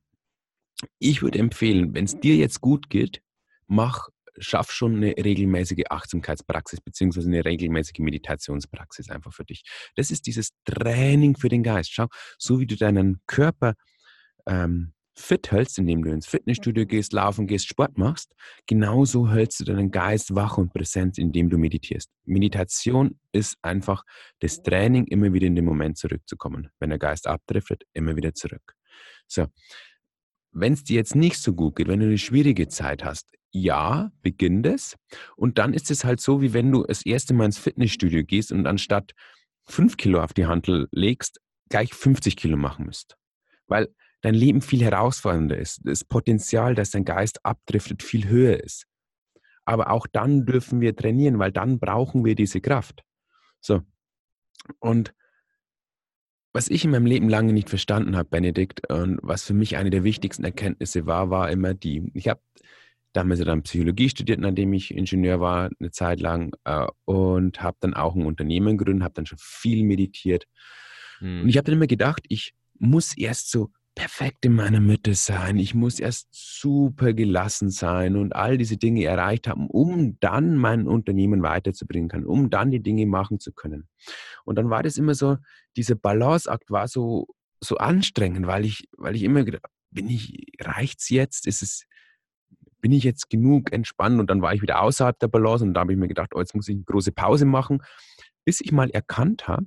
Ich 0.98 1.22
würde 1.22 1.38
empfehlen, 1.38 1.94
wenn 1.94 2.04
es 2.04 2.18
dir 2.18 2.36
jetzt 2.36 2.60
gut 2.60 2.90
geht, 2.90 3.22
mach, 3.66 4.08
schaff 4.38 4.70
schon 4.70 4.96
eine 4.96 5.14
regelmäßige 5.16 5.84
Achtsamkeitspraxis 5.90 6.80
beziehungsweise 6.80 7.28
eine 7.28 7.44
regelmäßige 7.44 7.98
Meditationspraxis 7.98 9.10
einfach 9.10 9.32
für 9.32 9.44
dich. 9.44 9.62
Das 9.96 10.10
ist 10.10 10.26
dieses 10.26 10.50
Training 10.64 11.36
für 11.36 11.48
den 11.48 11.62
Geist. 11.62 11.92
Schau, 11.92 12.06
so 12.38 12.60
wie 12.60 12.66
du 12.66 12.76
deinen 12.76 13.20
Körper 13.26 13.74
ähm, 14.46 14.92
fit 15.18 15.50
hältst, 15.50 15.78
indem 15.78 16.04
du 16.04 16.10
ins 16.10 16.26
Fitnessstudio 16.26 16.86
gehst, 16.86 17.12
laufen 17.12 17.46
gehst, 17.46 17.68
Sport 17.68 17.98
machst, 17.98 18.32
genauso 18.66 19.28
hältst 19.28 19.60
du 19.60 19.64
deinen 19.64 19.90
Geist 19.90 20.34
wach 20.34 20.58
und 20.58 20.72
präsent, 20.72 21.18
indem 21.18 21.50
du 21.50 21.58
meditierst. 21.58 22.10
Meditation 22.24 23.18
ist 23.32 23.56
einfach 23.62 24.04
das 24.38 24.62
Training, 24.62 25.06
immer 25.06 25.32
wieder 25.32 25.46
in 25.46 25.56
den 25.56 25.64
Moment 25.64 25.98
zurückzukommen. 25.98 26.70
Wenn 26.78 26.90
der 26.90 27.00
Geist 27.00 27.26
abdriftet, 27.26 27.82
immer 27.92 28.16
wieder 28.16 28.32
zurück. 28.32 28.74
So, 29.26 29.46
wenn 30.60 30.72
es 30.72 30.84
dir 30.84 30.96
jetzt 30.96 31.14
nicht 31.14 31.38
so 31.38 31.54
gut 31.54 31.76
geht, 31.76 31.88
wenn 31.88 32.00
du 32.00 32.06
eine 32.06 32.18
schwierige 32.18 32.68
Zeit 32.68 33.04
hast, 33.04 33.30
ja, 33.50 34.10
beginn 34.22 34.62
das. 34.62 34.96
Und 35.36 35.58
dann 35.58 35.72
ist 35.72 35.90
es 35.90 36.04
halt 36.04 36.20
so, 36.20 36.42
wie 36.42 36.52
wenn 36.52 36.70
du 36.70 36.84
das 36.84 37.04
erste 37.04 37.34
Mal 37.34 37.46
ins 37.46 37.58
Fitnessstudio 37.58 38.24
gehst 38.24 38.52
und 38.52 38.66
anstatt 38.66 39.12
fünf 39.66 39.96
Kilo 39.96 40.22
auf 40.22 40.32
die 40.32 40.46
Handel 40.46 40.88
legst, 40.90 41.40
gleich 41.68 41.94
50 41.94 42.36
Kilo 42.36 42.56
machen 42.56 42.86
müsst. 42.86 43.16
Weil 43.66 43.88
dein 44.20 44.34
Leben 44.34 44.60
viel 44.60 44.82
herausfordernder 44.82 45.56
ist. 45.56 45.80
Das 45.84 46.04
Potenzial, 46.04 46.74
dass 46.74 46.90
dein 46.90 47.04
Geist 47.04 47.44
abdriftet, 47.44 48.02
viel 48.02 48.28
höher 48.28 48.62
ist. 48.62 48.86
Aber 49.64 49.90
auch 49.90 50.06
dann 50.06 50.46
dürfen 50.46 50.80
wir 50.80 50.96
trainieren, 50.96 51.38
weil 51.38 51.52
dann 51.52 51.78
brauchen 51.78 52.24
wir 52.24 52.34
diese 52.34 52.60
Kraft. 52.60 53.02
So. 53.60 53.82
Und 54.78 55.14
was 56.52 56.68
ich 56.68 56.84
in 56.84 56.90
meinem 56.90 57.06
Leben 57.06 57.28
lange 57.28 57.52
nicht 57.52 57.68
verstanden 57.68 58.16
habe, 58.16 58.28
Benedikt, 58.28 58.90
und 58.90 59.18
was 59.22 59.44
für 59.44 59.54
mich 59.54 59.76
eine 59.76 59.90
der 59.90 60.04
wichtigsten 60.04 60.44
Erkenntnisse 60.44 61.06
war, 61.06 61.30
war 61.30 61.50
immer 61.50 61.74
die, 61.74 62.10
ich 62.14 62.28
habe 62.28 62.40
damals 63.12 63.40
dann 63.40 63.62
Psychologie 63.62 64.08
studiert, 64.08 64.40
nachdem 64.40 64.72
ich 64.72 64.94
Ingenieur 64.94 65.40
war, 65.40 65.70
eine 65.78 65.90
Zeit 65.90 66.20
lang, 66.20 66.54
äh, 66.64 66.86
und 67.04 67.62
habe 67.62 67.76
dann 67.80 67.94
auch 67.94 68.14
ein 68.14 68.26
Unternehmen 68.26 68.78
gegründet, 68.78 69.04
habe 69.04 69.14
dann 69.14 69.26
schon 69.26 69.38
viel 69.40 69.84
meditiert. 69.84 70.44
Hm. 71.18 71.42
Und 71.42 71.48
ich 71.48 71.56
habe 71.56 71.64
dann 71.64 71.74
immer 71.74 71.86
gedacht, 71.86 72.24
ich 72.28 72.54
muss 72.78 73.16
erst 73.16 73.50
so 73.50 73.70
perfekt 73.98 74.44
in 74.44 74.54
meiner 74.54 74.78
Mitte 74.78 75.16
sein, 75.16 75.58
ich 75.58 75.74
muss 75.74 75.98
erst 75.98 76.28
super 76.30 77.12
gelassen 77.14 77.68
sein 77.68 78.14
und 78.14 78.32
all 78.32 78.56
diese 78.56 78.76
Dinge 78.76 79.02
erreicht 79.02 79.48
haben, 79.48 79.66
um 79.66 80.20
dann 80.20 80.56
mein 80.56 80.86
Unternehmen 80.86 81.42
weiterzubringen 81.42 82.08
können, 82.08 82.24
um 82.24 82.48
dann 82.48 82.70
die 82.70 82.80
Dinge 82.80 83.06
machen 83.06 83.40
zu 83.40 83.52
können. 83.52 83.88
Und 84.44 84.54
dann 84.54 84.70
war 84.70 84.84
das 84.84 84.98
immer 84.98 85.14
so, 85.14 85.38
dieser 85.76 85.96
Balanceakt 85.96 86.70
war 86.70 86.86
so, 86.86 87.26
so 87.60 87.76
anstrengend, 87.78 88.46
weil 88.46 88.64
ich, 88.64 88.88
weil 88.96 89.16
ich 89.16 89.24
immer 89.24 89.42
gedacht 89.42 89.64
bin 89.90 90.08
ich, 90.08 90.46
reicht's 90.60 91.08
jetzt? 91.08 91.48
Ist 91.48 91.62
es, 91.62 91.84
bin 92.80 92.92
ich 92.92 93.02
jetzt 93.02 93.28
genug 93.28 93.72
entspannt 93.72 94.20
und 94.20 94.30
dann 94.30 94.42
war 94.42 94.54
ich 94.54 94.62
wieder 94.62 94.80
außerhalb 94.80 95.18
der 95.18 95.26
Balance 95.26 95.64
und 95.64 95.74
da 95.74 95.80
habe 95.80 95.92
ich 95.92 95.98
mir 95.98 96.06
gedacht, 96.06 96.36
oh, 96.36 96.38
jetzt 96.38 96.54
muss 96.54 96.68
ich 96.68 96.76
eine 96.76 96.84
große 96.84 97.10
Pause 97.10 97.46
machen, 97.46 97.82
bis 98.44 98.60
ich 98.60 98.70
mal 98.70 98.90
erkannt 98.90 99.48
habe, 99.48 99.66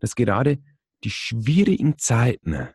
dass 0.00 0.14
gerade 0.14 0.56
die 1.04 1.10
schwierigen 1.10 1.98
Zeiten 1.98 2.70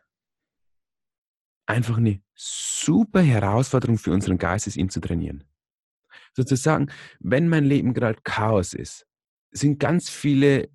einfach 1.68 1.98
eine 1.98 2.20
super 2.34 3.20
Herausforderung 3.20 3.98
für 3.98 4.12
unseren 4.12 4.38
Geist 4.38 4.66
ist, 4.66 4.76
ihn 4.76 4.88
zu 4.88 5.00
trainieren. 5.00 5.44
Sozusagen, 6.34 6.90
wenn 7.20 7.48
mein 7.48 7.64
Leben 7.64 7.94
gerade 7.94 8.18
Chaos 8.24 8.74
ist, 8.74 9.06
sind 9.50 9.78
ganz 9.78 10.08
viele 10.08 10.70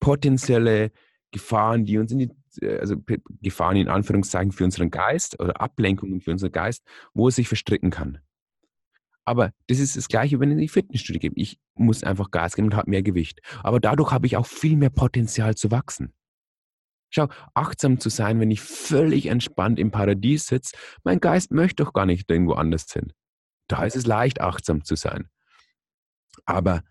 potenzielle 0.00 0.92
Gefahren, 1.30 1.84
die 1.84 1.98
uns 1.98 2.12
in 2.12 2.18
die, 2.18 2.30
äh, 2.60 2.78
also 2.78 2.96
Gefahren 3.40 3.76
in 3.76 3.88
Anführungszeichen 3.88 4.52
für 4.52 4.64
unseren 4.64 4.90
Geist 4.90 5.38
oder 5.40 5.60
Ablenkungen 5.60 6.20
für 6.20 6.32
unseren 6.32 6.52
Geist, 6.52 6.84
wo 7.14 7.28
es 7.28 7.36
sich 7.36 7.48
verstricken 7.48 7.90
kann. 7.90 8.18
Aber 9.24 9.52
das 9.68 9.78
ist 9.78 9.96
das 9.96 10.08
Gleiche, 10.08 10.40
wenn 10.40 10.50
ich 10.50 10.54
in 10.54 10.60
die 10.62 10.68
Fitnessstudie 10.68 11.20
gehe. 11.20 11.30
Ich 11.36 11.60
muss 11.74 12.02
einfach 12.02 12.32
Gas 12.32 12.56
geben 12.56 12.68
und 12.68 12.74
habe 12.74 12.90
mehr 12.90 13.04
Gewicht. 13.04 13.40
Aber 13.62 13.78
dadurch 13.78 14.10
habe 14.10 14.26
ich 14.26 14.36
auch 14.36 14.46
viel 14.46 14.76
mehr 14.76 14.90
Potenzial 14.90 15.54
zu 15.54 15.70
wachsen. 15.70 16.12
Schau, 17.14 17.28
achtsam 17.52 18.00
zu 18.00 18.08
sein, 18.08 18.40
wenn 18.40 18.50
ich 18.50 18.62
völlig 18.62 19.26
entspannt 19.26 19.78
im 19.78 19.90
Paradies 19.90 20.46
sitze, 20.46 20.74
mein 21.04 21.20
Geist 21.20 21.52
möchte 21.52 21.84
doch 21.84 21.92
gar 21.92 22.06
nicht 22.06 22.30
irgendwo 22.30 22.54
anders 22.54 22.90
hin. 22.90 23.12
Da 23.68 23.84
ist 23.84 23.96
es 23.96 24.06
leicht, 24.06 24.40
achtsam 24.40 24.82
zu 24.82 24.96
sein. 24.96 25.28
Aber 26.46 26.82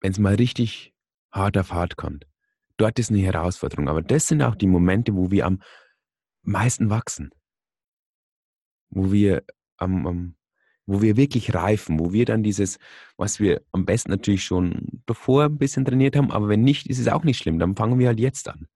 wenn 0.00 0.10
es 0.10 0.18
mal 0.18 0.34
richtig 0.34 0.92
hart 1.30 1.56
auf 1.56 1.72
hart 1.72 1.96
kommt, 1.96 2.26
dort 2.76 2.98
ist 2.98 3.10
eine 3.10 3.20
Herausforderung. 3.20 3.88
Aber 3.88 4.02
das 4.02 4.26
sind 4.26 4.42
auch 4.42 4.56
die 4.56 4.66
Momente, 4.66 5.14
wo 5.14 5.30
wir 5.30 5.46
am 5.46 5.62
meisten 6.42 6.90
wachsen. 6.90 7.30
Wo 8.90 9.12
wir 9.12 9.44
am, 9.76 10.06
am 10.08 10.34
wo 10.86 11.00
wir 11.00 11.16
wirklich 11.16 11.54
reifen, 11.54 12.00
wo 12.00 12.12
wir 12.12 12.24
dann 12.24 12.42
dieses, 12.42 12.78
was 13.16 13.38
wir 13.38 13.62
am 13.70 13.86
besten 13.86 14.10
natürlich 14.10 14.44
schon 14.44 15.02
davor 15.06 15.44
ein 15.44 15.56
bisschen 15.56 15.84
trainiert 15.84 16.16
haben, 16.16 16.32
aber 16.32 16.48
wenn 16.48 16.62
nicht, 16.62 16.88
ist 16.88 16.98
es 16.98 17.06
auch 17.06 17.22
nicht 17.22 17.38
schlimm, 17.38 17.60
dann 17.60 17.76
fangen 17.76 18.00
wir 18.00 18.08
halt 18.08 18.18
jetzt 18.18 18.48
an. 18.48 18.66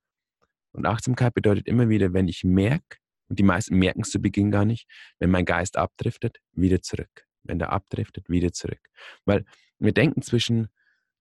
Und 0.77 0.87
Achtsamkeit 0.87 1.33
bedeutet 1.35 1.67
immer 1.67 1.89
wieder, 1.89 2.13
wenn 2.13 2.29
ich 2.29 2.45
merke, 2.45 2.99
und 3.29 3.39
die 3.39 3.43
meisten 3.43 3.77
merken 3.77 4.03
es 4.03 4.11
zu 4.11 4.21
Beginn 4.21 4.51
gar 4.51 4.65
nicht, 4.65 4.87
wenn 5.19 5.31
mein 5.31 5.45
Geist 5.45 5.77
abdriftet, 5.77 6.39
wieder 6.53 6.83
zurück. 6.83 7.27
Wenn 7.43 7.59
der 7.59 7.73
abdriftet, 7.73 8.29
wieder 8.29 8.53
zurück. 8.53 8.81
Weil 9.25 9.45
wir 9.79 9.93
denken 9.93 10.23
zwischen, 10.23 10.69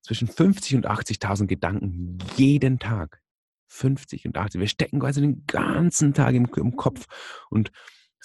zwischen 0.02 0.28
50 0.28 0.76
und 0.76 0.88
80.000 0.88 1.48
Gedanken 1.48 2.18
jeden 2.36 2.80
Tag. 2.80 3.22
50 3.68 4.28
und 4.28 4.38
80. 4.38 4.60
Wir 4.60 4.68
stecken 4.68 5.00
quasi 5.00 5.22
den 5.22 5.46
ganzen 5.48 6.14
Tag 6.14 6.36
im, 6.36 6.48
im 6.56 6.76
Kopf 6.76 7.06
und 7.50 7.72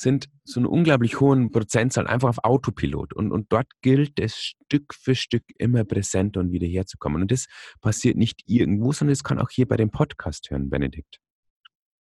sind 0.00 0.30
so 0.44 0.60
eine 0.60 0.68
unglaublich 0.68 1.20
hohen 1.20 1.50
Prozentzahl 1.50 2.06
einfach 2.06 2.30
auf 2.30 2.44
Autopilot. 2.44 3.12
Und, 3.12 3.32
und 3.32 3.52
dort 3.52 3.68
gilt 3.82 4.18
es 4.18 4.34
Stück 4.34 4.94
für 4.94 5.14
Stück 5.14 5.44
immer 5.58 5.84
präsenter 5.84 6.40
und 6.40 6.52
wieder 6.52 6.66
herzukommen. 6.66 7.22
Und 7.22 7.30
das 7.30 7.46
passiert 7.80 8.16
nicht 8.16 8.42
irgendwo, 8.46 8.92
sondern 8.92 9.12
es 9.12 9.22
kann 9.22 9.38
auch 9.38 9.50
hier 9.50 9.68
bei 9.68 9.76
dem 9.76 9.90
Podcast 9.90 10.50
hören, 10.50 10.70
Benedikt. 10.70 11.18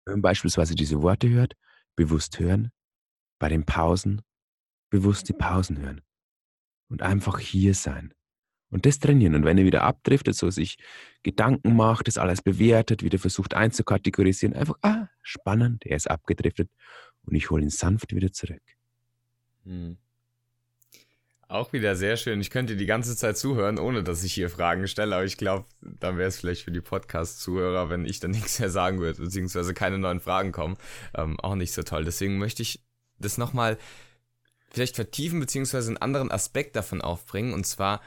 Wenn 0.06 0.14
man 0.14 0.22
beispielsweise 0.22 0.74
diese 0.74 1.02
Worte 1.02 1.28
hört, 1.28 1.54
bewusst 1.94 2.38
hören, 2.38 2.70
bei 3.38 3.50
den 3.50 3.66
Pausen 3.66 4.22
bewusst 4.90 5.28
die 5.28 5.34
Pausen 5.34 5.78
hören 5.78 6.00
und 6.88 7.02
einfach 7.02 7.38
hier 7.38 7.74
sein. 7.74 8.14
Und 8.70 8.86
das 8.86 8.98
trainieren. 8.98 9.34
Und 9.34 9.44
wenn 9.44 9.58
er 9.58 9.64
wieder 9.64 9.82
abdriftet, 9.82 10.36
so 10.36 10.48
sich 10.48 10.78
Gedanken 11.22 11.74
macht, 11.74 12.06
das 12.06 12.18
alles 12.18 12.40
bewertet, 12.40 13.02
wieder 13.02 13.18
versucht 13.18 13.52
einzukategorisieren, 13.52 14.54
einfach, 14.54 14.76
ah, 14.82 15.08
spannend, 15.22 15.84
er 15.84 15.96
ist 15.96 16.10
abgedriftet 16.10 16.70
und 17.30 17.36
ich 17.36 17.50
hole 17.50 17.62
ihn 17.62 17.70
sanft 17.70 18.14
wieder 18.14 18.32
zurück. 18.32 18.62
Hm. 19.64 19.96
Auch 21.50 21.72
wieder 21.72 21.96
sehr 21.96 22.16
schön. 22.16 22.40
Ich 22.40 22.50
könnte 22.50 22.76
die 22.76 22.86
ganze 22.86 23.16
Zeit 23.16 23.36
zuhören, 23.36 23.80
ohne 23.80 24.04
dass 24.04 24.22
ich 24.22 24.32
hier 24.32 24.50
Fragen 24.50 24.86
stelle, 24.86 25.16
aber 25.16 25.24
ich 25.24 25.36
glaube, 25.36 25.66
dann 25.80 26.16
wäre 26.16 26.28
es 26.28 26.38
vielleicht 26.38 26.62
für 26.62 26.70
die 26.70 26.80
Podcast-Zuhörer, 26.80 27.88
wenn 27.88 28.04
ich 28.04 28.20
dann 28.20 28.30
nichts 28.30 28.60
mehr 28.60 28.70
sagen 28.70 29.00
würde, 29.00 29.20
beziehungsweise 29.20 29.74
keine 29.74 29.98
neuen 29.98 30.20
Fragen 30.20 30.52
kommen, 30.52 30.76
ähm, 31.14 31.40
auch 31.40 31.56
nicht 31.56 31.72
so 31.72 31.82
toll. 31.82 32.04
Deswegen 32.04 32.38
möchte 32.38 32.62
ich 32.62 32.84
das 33.18 33.36
nochmal 33.36 33.78
vielleicht 34.70 34.94
vertiefen, 34.94 35.40
beziehungsweise 35.40 35.88
einen 35.88 35.98
anderen 35.98 36.30
Aspekt 36.30 36.76
davon 36.76 37.00
aufbringen, 37.00 37.52
und 37.52 37.66
zwar 37.66 38.00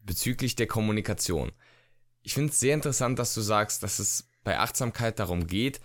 bezüglich 0.00 0.56
der 0.56 0.66
Kommunikation. 0.66 1.52
Ich 2.22 2.32
finde 2.32 2.52
es 2.52 2.60
sehr 2.60 2.74
interessant, 2.74 3.18
dass 3.18 3.34
du 3.34 3.42
sagst, 3.42 3.82
dass 3.82 3.98
es 3.98 4.30
bei 4.44 4.58
Achtsamkeit 4.58 5.18
darum 5.18 5.46
geht, 5.46 5.80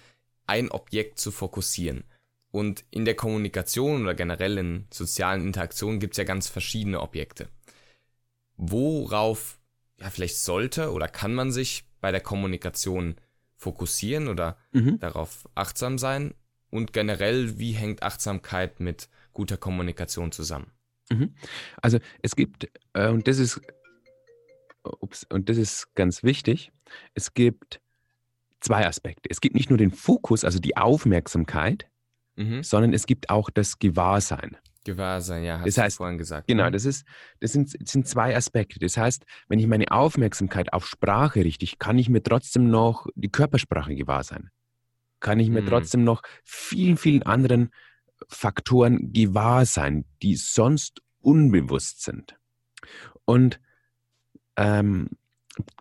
ein 0.48 0.72
Objekt 0.72 1.20
zu 1.20 1.32
fokussieren. 1.32 2.06
Und 2.54 2.86
in 2.92 3.04
der 3.04 3.16
Kommunikation 3.16 4.04
oder 4.04 4.14
generell 4.14 4.60
in 4.60 4.86
sozialen 4.94 5.42
Interaktionen 5.42 6.00
gibt 6.00 6.14
es 6.14 6.20
ja 6.20 6.24
ganz 6.24 6.48
verschiedene 6.48 7.02
Objekte. 7.02 7.50
Worauf 8.58 9.58
ja 10.00 10.12
vielleicht 10.12 10.38
sollte 10.38 10.92
oder 10.92 11.08
kann 11.08 11.34
man 11.34 11.52
sich 11.52 11.84
bei 12.00 12.12
der 12.12 12.22
Kommunikation 12.22 13.16
fokussieren 13.58 14.28
oder 14.28 14.60
mhm. 14.72 15.00
darauf 15.00 15.50
achtsam 15.56 15.98
sein? 15.98 16.36
Und 16.70 16.94
generell, 16.94 17.58
wie 17.58 17.72
hängt 17.72 18.04
Achtsamkeit 18.04 18.80
mit 18.80 19.10
guter 19.34 19.58
Kommunikation 19.58 20.32
zusammen? 20.32 20.70
Mhm. 21.10 21.34
Also 21.82 21.98
es 22.22 22.36
gibt, 22.36 22.70
äh, 22.94 23.10
und 23.10 23.28
das 23.28 23.40
ist, 23.40 23.62
ups, 24.84 25.26
und 25.28 25.50
das 25.50 25.58
ist 25.58 25.96
ganz 25.96 26.22
wichtig, 26.22 26.72
es 27.16 27.34
gibt 27.34 27.82
zwei 28.60 28.86
Aspekte. 28.86 29.28
Es 29.32 29.42
gibt 29.42 29.56
nicht 29.56 29.72
nur 29.72 29.80
den 29.80 29.90
Fokus, 29.92 30.44
also 30.44 30.60
die 30.60 30.78
Aufmerksamkeit, 30.78 31.88
mhm. 32.36 32.64
sondern 32.64 32.94
es 32.94 33.06
gibt 33.06 33.30
auch 33.30 33.50
das 33.50 33.80
Gewahrsein. 33.80 34.58
Gewahrsein, 34.86 35.44
ja, 35.44 35.60
hast 35.60 35.68
das 35.68 35.78
heißt, 35.78 35.96
du 35.96 36.04
vorhin 36.04 36.18
gesagt. 36.18 36.48
Genau, 36.48 36.68
mhm. 36.68 36.74
das, 36.74 36.86
ist, 36.86 37.06
das, 37.40 37.54
sind, 37.54 37.74
das 37.80 37.92
sind 37.92 38.08
zwei 38.08 38.36
Aspekte. 38.36 38.80
Das 38.80 38.98
heißt, 38.98 39.26
wenn 39.48 39.60
ich 39.60 39.68
meine 39.68 39.92
Aufmerksamkeit 39.92 40.74
auf 40.74 40.86
Sprache 40.86 41.46
richte, 41.46 41.66
kann 41.78 41.98
ich 41.98 42.10
mir 42.10 42.22
trotzdem 42.22 42.70
noch 42.70 43.08
die 43.16 43.30
Körpersprache 43.30 43.96
gewahr 43.96 44.24
sein. 44.24 44.50
Kann 45.20 45.40
ich 45.40 45.50
mir 45.50 45.62
mhm. 45.62 45.68
trotzdem 45.68 46.04
noch 46.04 46.22
vielen, 46.44 46.98
vielen 46.98 47.24
anderen 47.24 47.70
Faktoren 48.28 49.14
gewahr 49.14 49.66
sein, 49.66 50.06
die 50.22 50.36
sonst 50.36 51.02
unbewusst 51.22 52.04
sind. 52.04 52.36
Und 53.26 53.62
ähm, 54.58 55.10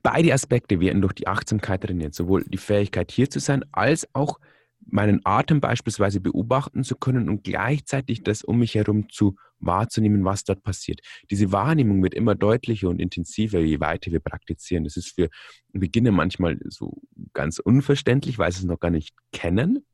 beide 0.02 0.32
Aspekte 0.32 0.80
werden 0.80 1.02
durch 1.02 1.14
die 1.14 1.26
Achtsamkeit 1.26 1.82
trainiert, 1.82 2.14
sowohl 2.14 2.44
die 2.44 2.58
Fähigkeit 2.58 3.10
hier 3.10 3.28
zu 3.28 3.40
sein, 3.40 3.64
als 3.72 4.08
auch 4.14 4.38
meinen 4.86 5.20
Atem 5.24 5.60
beispielsweise 5.60 6.20
beobachten 6.20 6.84
zu 6.84 6.96
können 6.96 7.28
und 7.28 7.44
gleichzeitig 7.44 8.22
das 8.22 8.42
um 8.42 8.58
mich 8.58 8.74
herum 8.74 9.08
zu 9.08 9.36
wahrzunehmen, 9.58 10.24
was 10.24 10.44
dort 10.44 10.62
passiert. 10.62 11.00
Diese 11.30 11.52
Wahrnehmung 11.52 12.02
wird 12.02 12.14
immer 12.14 12.34
deutlicher 12.34 12.88
und 12.88 13.00
intensiver, 13.00 13.60
je 13.60 13.80
weiter 13.80 14.10
wir 14.10 14.20
praktizieren. 14.20 14.84
Das 14.84 14.96
ist 14.96 15.14
für 15.14 15.28
Beginner 15.72 16.12
manchmal 16.12 16.58
so 16.68 17.00
ganz 17.32 17.58
unverständlich, 17.58 18.38
weil 18.38 18.52
sie 18.52 18.58
es 18.58 18.64
noch 18.64 18.80
gar 18.80 18.90
nicht 18.90 19.14
kennen. 19.32 19.84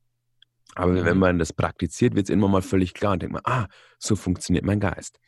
Aber 0.75 0.93
mhm. 0.93 1.05
wenn 1.05 1.19
man 1.19 1.39
das 1.39 1.53
praktiziert, 1.53 2.15
wird 2.15 2.29
es 2.29 2.31
immer 2.31 2.49
mal 2.49 2.63
völlig 2.63 2.95
klar 2.95 3.13
und 3.13 3.23
denkt 3.23 3.33
man, 3.33 3.43
ah, 3.45 3.69
so 3.99 4.17
funktioniert 4.17 4.65
mein 4.65 4.81
Geist. 4.81 5.19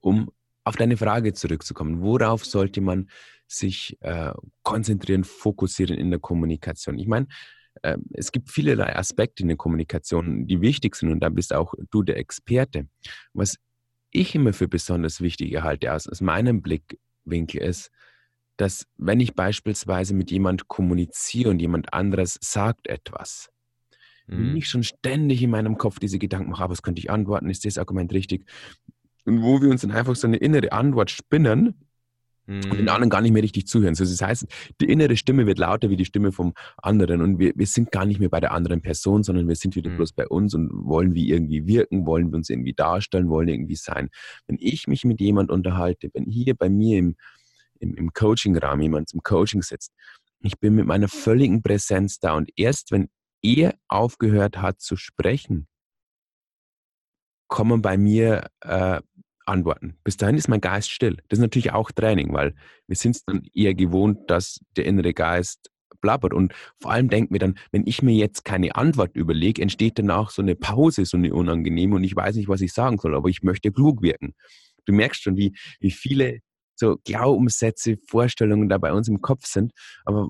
Um 0.00 0.30
auf 0.64 0.76
deine 0.76 0.96
Frage 0.96 1.32
zurückzukommen, 1.32 2.02
worauf 2.02 2.44
sollte 2.44 2.80
man 2.80 3.08
sich 3.46 3.96
äh, 4.00 4.32
konzentrieren, 4.64 5.22
fokussieren 5.22 5.96
in 5.96 6.10
der 6.10 6.18
Kommunikation? 6.18 6.98
Ich 6.98 7.06
meine, 7.06 7.28
ähm, 7.82 8.04
es 8.12 8.32
gibt 8.32 8.50
vielerlei 8.50 8.96
Aspekte 8.96 9.42
in 9.42 9.48
der 9.48 9.56
Kommunikation, 9.56 10.46
die 10.46 10.60
wichtig 10.60 10.96
sind 10.96 11.10
und 11.10 11.20
da 11.20 11.28
bist 11.28 11.52
auch 11.52 11.74
du 11.90 12.02
der 12.02 12.16
Experte. 12.16 12.88
Was 13.32 13.56
ich 14.10 14.34
immer 14.34 14.52
für 14.52 14.68
besonders 14.68 15.20
wichtig 15.20 15.60
halte 15.62 15.92
aus, 15.92 16.08
aus 16.08 16.20
meinem 16.20 16.62
Blickwinkel 16.62 17.62
ist, 17.62 17.90
dass 18.56 18.86
wenn 18.96 19.20
ich 19.20 19.34
beispielsweise 19.34 20.14
mit 20.14 20.30
jemand 20.30 20.68
kommuniziere 20.68 21.50
und 21.50 21.60
jemand 21.60 21.92
anderes 21.92 22.38
sagt 22.40 22.88
etwas, 22.88 23.50
mhm. 24.26 24.54
nicht 24.54 24.68
schon 24.68 24.82
ständig 24.82 25.42
in 25.42 25.50
meinem 25.50 25.76
Kopf 25.76 25.98
diese 25.98 26.18
Gedanken 26.18 26.50
mache, 26.50 26.70
was 26.70 26.82
könnte 26.82 27.00
ich 27.00 27.10
antworten, 27.10 27.50
ist 27.50 27.64
das 27.64 27.78
Argument 27.78 28.12
richtig? 28.12 28.48
Und 29.24 29.42
wo 29.42 29.60
wir 29.60 29.68
uns 29.68 29.82
dann 29.82 29.90
einfach 29.90 30.16
so 30.16 30.26
eine 30.26 30.36
innere 30.36 30.72
Antwort 30.72 31.10
spinnen. 31.10 31.85
Und 32.46 32.78
den 32.78 32.88
anderen 32.88 33.10
gar 33.10 33.20
nicht 33.20 33.32
mehr 33.32 33.42
richtig 33.42 33.66
zuhören. 33.66 33.94
So, 33.94 34.04
das 34.04 34.20
heißt, 34.20 34.46
die 34.80 34.86
innere 34.86 35.16
Stimme 35.16 35.46
wird 35.46 35.58
lauter 35.58 35.90
wie 35.90 35.96
die 35.96 36.04
Stimme 36.04 36.32
vom 36.32 36.54
anderen 36.78 37.20
und 37.20 37.38
wir, 37.38 37.52
wir 37.56 37.66
sind 37.66 37.90
gar 37.90 38.06
nicht 38.06 38.20
mehr 38.20 38.28
bei 38.28 38.40
der 38.40 38.52
anderen 38.52 38.82
Person, 38.82 39.22
sondern 39.22 39.48
wir 39.48 39.56
sind 39.56 39.74
wieder 39.74 39.90
mhm. 39.90 39.96
bloß 39.96 40.12
bei 40.12 40.26
uns 40.28 40.54
und 40.54 40.70
wollen 40.72 41.14
wie 41.14 41.28
irgendwie 41.28 41.66
wirken, 41.66 42.06
wollen 42.06 42.30
wir 42.30 42.36
uns 42.36 42.48
irgendwie 42.48 42.74
darstellen, 42.74 43.28
wollen 43.28 43.48
irgendwie 43.48 43.76
sein. 43.76 44.10
Wenn 44.46 44.58
ich 44.60 44.86
mich 44.86 45.04
mit 45.04 45.20
jemand 45.20 45.50
unterhalte, 45.50 46.08
wenn 46.14 46.24
hier 46.24 46.54
bei 46.54 46.68
mir 46.68 46.98
im, 46.98 47.16
im, 47.80 47.94
im 47.94 48.12
Coaching-Rahmen 48.12 48.82
jemand 48.82 49.08
zum 49.08 49.22
Coaching 49.22 49.62
sitzt, 49.62 49.92
ich 50.40 50.58
bin 50.60 50.74
mit 50.74 50.86
meiner 50.86 51.08
völligen 51.08 51.62
Präsenz 51.62 52.20
da 52.20 52.34
und 52.34 52.50
erst 52.56 52.92
wenn 52.92 53.08
er 53.42 53.74
aufgehört 53.88 54.58
hat 54.58 54.80
zu 54.80 54.96
sprechen, 54.96 55.66
kommen 57.48 57.82
bei 57.82 57.96
mir 57.96 58.48
äh, 58.60 59.00
antworten. 59.46 59.96
Bis 60.04 60.16
dahin 60.16 60.36
ist 60.36 60.48
mein 60.48 60.60
Geist 60.60 60.90
still. 60.90 61.16
Das 61.28 61.38
ist 61.38 61.42
natürlich 61.42 61.72
auch 61.72 61.90
Training, 61.92 62.32
weil 62.32 62.54
wir 62.86 62.96
sind 62.96 63.16
es 63.16 63.24
dann 63.24 63.42
eher 63.54 63.74
gewohnt, 63.74 64.30
dass 64.30 64.60
der 64.76 64.84
innere 64.84 65.14
Geist 65.14 65.70
blabbert. 66.00 66.34
Und 66.34 66.52
vor 66.80 66.92
allem 66.92 67.08
denkt 67.08 67.30
mir 67.30 67.38
dann, 67.38 67.58
wenn 67.72 67.86
ich 67.86 68.02
mir 68.02 68.14
jetzt 68.14 68.44
keine 68.44 68.74
Antwort 68.76 69.16
überlege, 69.16 69.62
entsteht 69.62 69.98
danach 69.98 70.30
so 70.30 70.42
eine 70.42 70.54
Pause, 70.54 71.04
so 71.04 71.16
eine 71.16 71.32
unangenehme 71.32 71.96
und 71.96 72.04
ich 72.04 72.14
weiß 72.14 72.36
nicht, 72.36 72.48
was 72.48 72.60
ich 72.60 72.72
sagen 72.72 72.98
soll, 72.98 73.14
aber 73.14 73.28
ich 73.28 73.42
möchte 73.42 73.72
klug 73.72 74.02
wirken. 74.02 74.34
Du 74.84 74.92
merkst 74.92 75.22
schon, 75.22 75.36
wie, 75.36 75.56
wie 75.80 75.90
viele 75.90 76.40
so 76.76 76.98
Glaubenssätze, 77.04 77.96
Vorstellungen 78.06 78.68
da 78.68 78.78
bei 78.78 78.92
uns 78.92 79.08
im 79.08 79.20
Kopf 79.20 79.46
sind. 79.46 79.72
Aber 80.04 80.28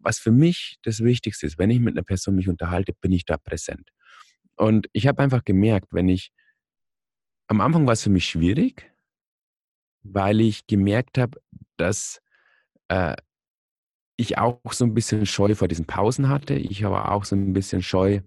was 0.00 0.18
für 0.18 0.32
mich 0.32 0.78
das 0.82 1.00
Wichtigste 1.00 1.46
ist, 1.46 1.58
wenn 1.58 1.70
ich 1.70 1.80
mit 1.80 1.94
einer 1.94 2.02
Person 2.02 2.34
mich 2.34 2.48
unterhalte, 2.48 2.92
bin 3.00 3.12
ich 3.12 3.24
da 3.24 3.36
präsent. 3.36 3.90
Und 4.56 4.86
ich 4.92 5.06
habe 5.06 5.22
einfach 5.22 5.44
gemerkt, 5.44 5.88
wenn 5.92 6.08
ich, 6.08 6.30
am 7.48 7.60
Anfang 7.60 7.86
war 7.86 7.92
es 7.92 8.02
für 8.02 8.10
mich 8.10 8.26
schwierig, 8.26 8.90
weil 10.02 10.40
ich 10.40 10.66
gemerkt 10.66 11.18
habe, 11.18 11.40
dass 11.76 12.20
äh, 12.88 13.16
ich 14.16 14.38
auch 14.38 14.60
so 14.70 14.84
ein 14.84 14.94
bisschen 14.94 15.26
Scheu 15.26 15.54
vor 15.54 15.68
diesen 15.68 15.86
Pausen 15.86 16.28
hatte. 16.28 16.54
Ich 16.54 16.84
aber 16.84 17.10
auch 17.10 17.24
so 17.24 17.36
ein 17.36 17.52
bisschen 17.52 17.82
Scheu, 17.82 18.20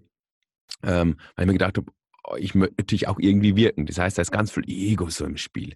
ähm, 0.82 1.16
weil 1.34 1.44
ich 1.44 1.46
mir 1.46 1.52
gedacht 1.52 1.78
habe, 1.78 1.90
oh, 2.24 2.36
ich 2.36 2.54
möchte 2.54 2.74
natürlich 2.78 3.08
auch 3.08 3.18
irgendwie 3.18 3.56
wirken. 3.56 3.86
Das 3.86 3.98
heißt, 3.98 4.18
da 4.18 4.22
ist 4.22 4.32
ganz 4.32 4.50
viel 4.50 4.68
Ego 4.68 5.08
so 5.08 5.24
im 5.24 5.36
Spiel. 5.36 5.74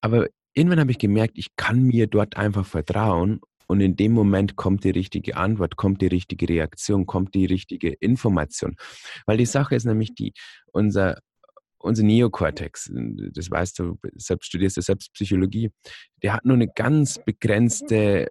Aber 0.00 0.28
irgendwann 0.54 0.80
habe 0.80 0.90
ich 0.90 0.98
gemerkt, 0.98 1.38
ich 1.38 1.56
kann 1.56 1.82
mir 1.82 2.06
dort 2.06 2.36
einfach 2.36 2.66
vertrauen 2.66 3.40
und 3.66 3.80
in 3.80 3.96
dem 3.96 4.12
Moment 4.12 4.56
kommt 4.56 4.84
die 4.84 4.90
richtige 4.90 5.36
Antwort, 5.36 5.76
kommt 5.76 6.00
die 6.02 6.06
richtige 6.06 6.48
Reaktion, 6.48 7.06
kommt 7.06 7.34
die 7.34 7.46
richtige 7.46 7.90
Information. 7.94 8.76
Weil 9.26 9.38
die 9.38 9.46
Sache 9.46 9.74
ist 9.74 9.84
nämlich 9.84 10.14
die, 10.14 10.32
unser, 10.72 11.18
unser 11.84 12.02
Neokortex, 12.02 12.90
das 13.32 13.50
weißt 13.50 13.78
du, 13.78 13.98
selbst 14.14 14.46
studierst 14.46 14.76
du 14.78 14.80
selbst 14.80 15.12
Psychologie, 15.12 15.70
der 16.22 16.32
hat 16.32 16.44
nur 16.44 16.54
eine 16.54 16.68
ganz 16.68 17.20
begrenzte 17.24 18.28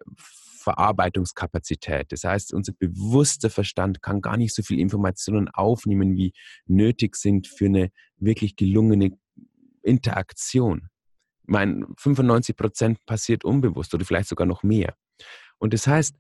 Verarbeitungskapazität. 0.64 2.12
Das 2.12 2.24
heißt, 2.24 2.54
unser 2.54 2.74
bewusster 2.74 3.50
Verstand 3.50 4.02
kann 4.02 4.22
gar 4.22 4.38
nicht 4.38 4.56
so 4.56 4.64
viel 4.64 4.80
Informationen 4.80 5.50
aufnehmen, 5.50 6.16
wie 6.16 6.34
nötig 6.66 7.16
sind 7.16 7.48
für 7.48 7.66
eine 7.66 7.92
wirklich 8.18 8.56
gelungene 8.56 9.12
Interaktion. 9.84 10.90
Ich 11.44 11.50
meine, 11.50 11.86
95 11.98 12.56
Prozent 12.56 13.06
passiert 13.06 13.44
unbewusst 13.44 13.94
oder 13.94 14.06
vielleicht 14.06 14.30
sogar 14.30 14.48
noch 14.48 14.64
mehr. 14.64 14.96
Und 15.60 15.74
das 15.74 15.86
heißt, 15.86 16.16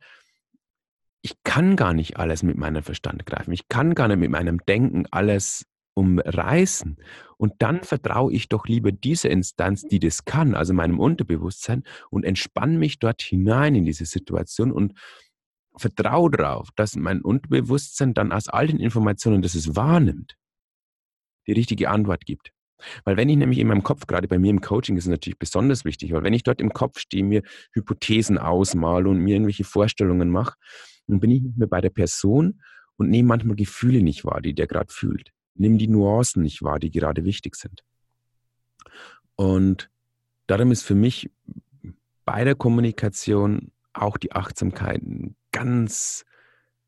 ich 1.21 1.35
kann 1.43 1.77
gar 1.77 1.93
nicht 1.93 2.17
alles 2.17 2.43
mit 2.43 2.57
meinem 2.57 2.83
Verstand 2.83 3.25
greifen. 3.25 3.53
Ich 3.53 3.69
kann 3.69 3.95
gar 3.95 4.09
nicht 4.09 4.19
mit 4.19 4.29
meinem 4.29 4.59
Denken 4.67 5.05
alles 5.09 5.65
umreißen. 5.93 6.97
Und 7.37 7.53
dann 7.59 7.83
vertraue 7.83 8.33
ich 8.33 8.49
doch 8.49 8.65
lieber 8.65 8.91
dieser 8.91 9.29
Instanz, 9.29 9.83
die 9.83 9.99
das 9.99 10.25
kann, 10.25 10.55
also 10.55 10.73
meinem 10.73 10.99
Unterbewusstsein, 10.99 11.83
und 12.09 12.23
entspanne 12.23 12.77
mich 12.77 12.99
dort 12.99 13.21
hinein 13.21 13.75
in 13.75 13.85
diese 13.85 14.05
Situation 14.05 14.71
und 14.71 14.93
vertraue 15.75 16.31
darauf, 16.31 16.69
dass 16.75 16.95
mein 16.95 17.21
Unterbewusstsein 17.21 18.13
dann 18.13 18.31
aus 18.31 18.47
all 18.47 18.67
den 18.67 18.79
Informationen, 18.79 19.41
das 19.41 19.55
es 19.55 19.75
wahrnimmt, 19.75 20.35
die 21.47 21.53
richtige 21.53 21.89
Antwort 21.89 22.25
gibt. 22.25 22.51
Weil 23.05 23.17
wenn 23.17 23.29
ich 23.29 23.37
nämlich 23.37 23.59
in 23.59 23.67
meinem 23.67 23.83
Kopf, 23.83 24.07
gerade 24.07 24.27
bei 24.27 24.39
mir 24.39 24.49
im 24.49 24.61
Coaching, 24.61 24.97
ist 24.97 25.05
es 25.05 25.09
natürlich 25.09 25.39
besonders 25.39 25.85
wichtig, 25.85 26.11
weil 26.11 26.23
wenn 26.23 26.33
ich 26.33 26.43
dort 26.43 26.61
im 26.61 26.73
Kopf 26.73 26.99
stehe, 26.99 27.23
mir 27.23 27.41
Hypothesen 27.73 28.37
ausmale 28.37 29.09
und 29.09 29.19
mir 29.19 29.35
irgendwelche 29.35 29.63
Vorstellungen 29.63 30.29
mache, 30.29 30.55
dann 31.07 31.19
bin 31.19 31.31
ich 31.31 31.41
nicht 31.41 31.57
mehr 31.57 31.67
bei 31.67 31.81
der 31.81 31.89
Person 31.89 32.61
und 32.97 33.09
nehme 33.09 33.27
manchmal 33.27 33.55
Gefühle 33.55 34.03
nicht 34.03 34.25
wahr, 34.25 34.41
die 34.41 34.53
der 34.53 34.67
gerade 34.67 34.91
fühlt. 34.91 35.32
Nimm 35.55 35.77
die 35.77 35.87
Nuancen 35.87 36.43
nicht 36.43 36.63
wahr, 36.63 36.79
die 36.79 36.91
gerade 36.91 37.25
wichtig 37.25 37.55
sind. 37.55 37.83
Und 39.35 39.89
darum 40.47 40.71
ist 40.71 40.83
für 40.83 40.95
mich 40.95 41.31
bei 42.25 42.43
der 42.43 42.55
Kommunikation 42.55 43.71
auch 43.93 44.17
die 44.17 44.31
Achtsamkeit 44.31 45.01
ein 45.01 45.35
ganz, 45.51 46.25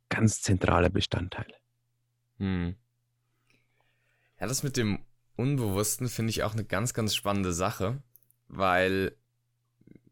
ganz 0.10 0.42
zentraler 0.42 0.90
Bestandteil. 0.90 1.48
Hm. 2.38 2.76
Ja, 4.40 4.48
das 4.48 4.64
mit 4.64 4.78
dem 4.78 5.00
Unbewussten 5.36 6.10
finde 6.10 6.32
ich 6.32 6.44
auch 6.44 6.54
eine 6.54 6.66
ganz, 6.66 6.94
ganz 6.94 7.14
spannende 7.16 7.54
Sache, 7.54 8.02
weil 8.48 9.16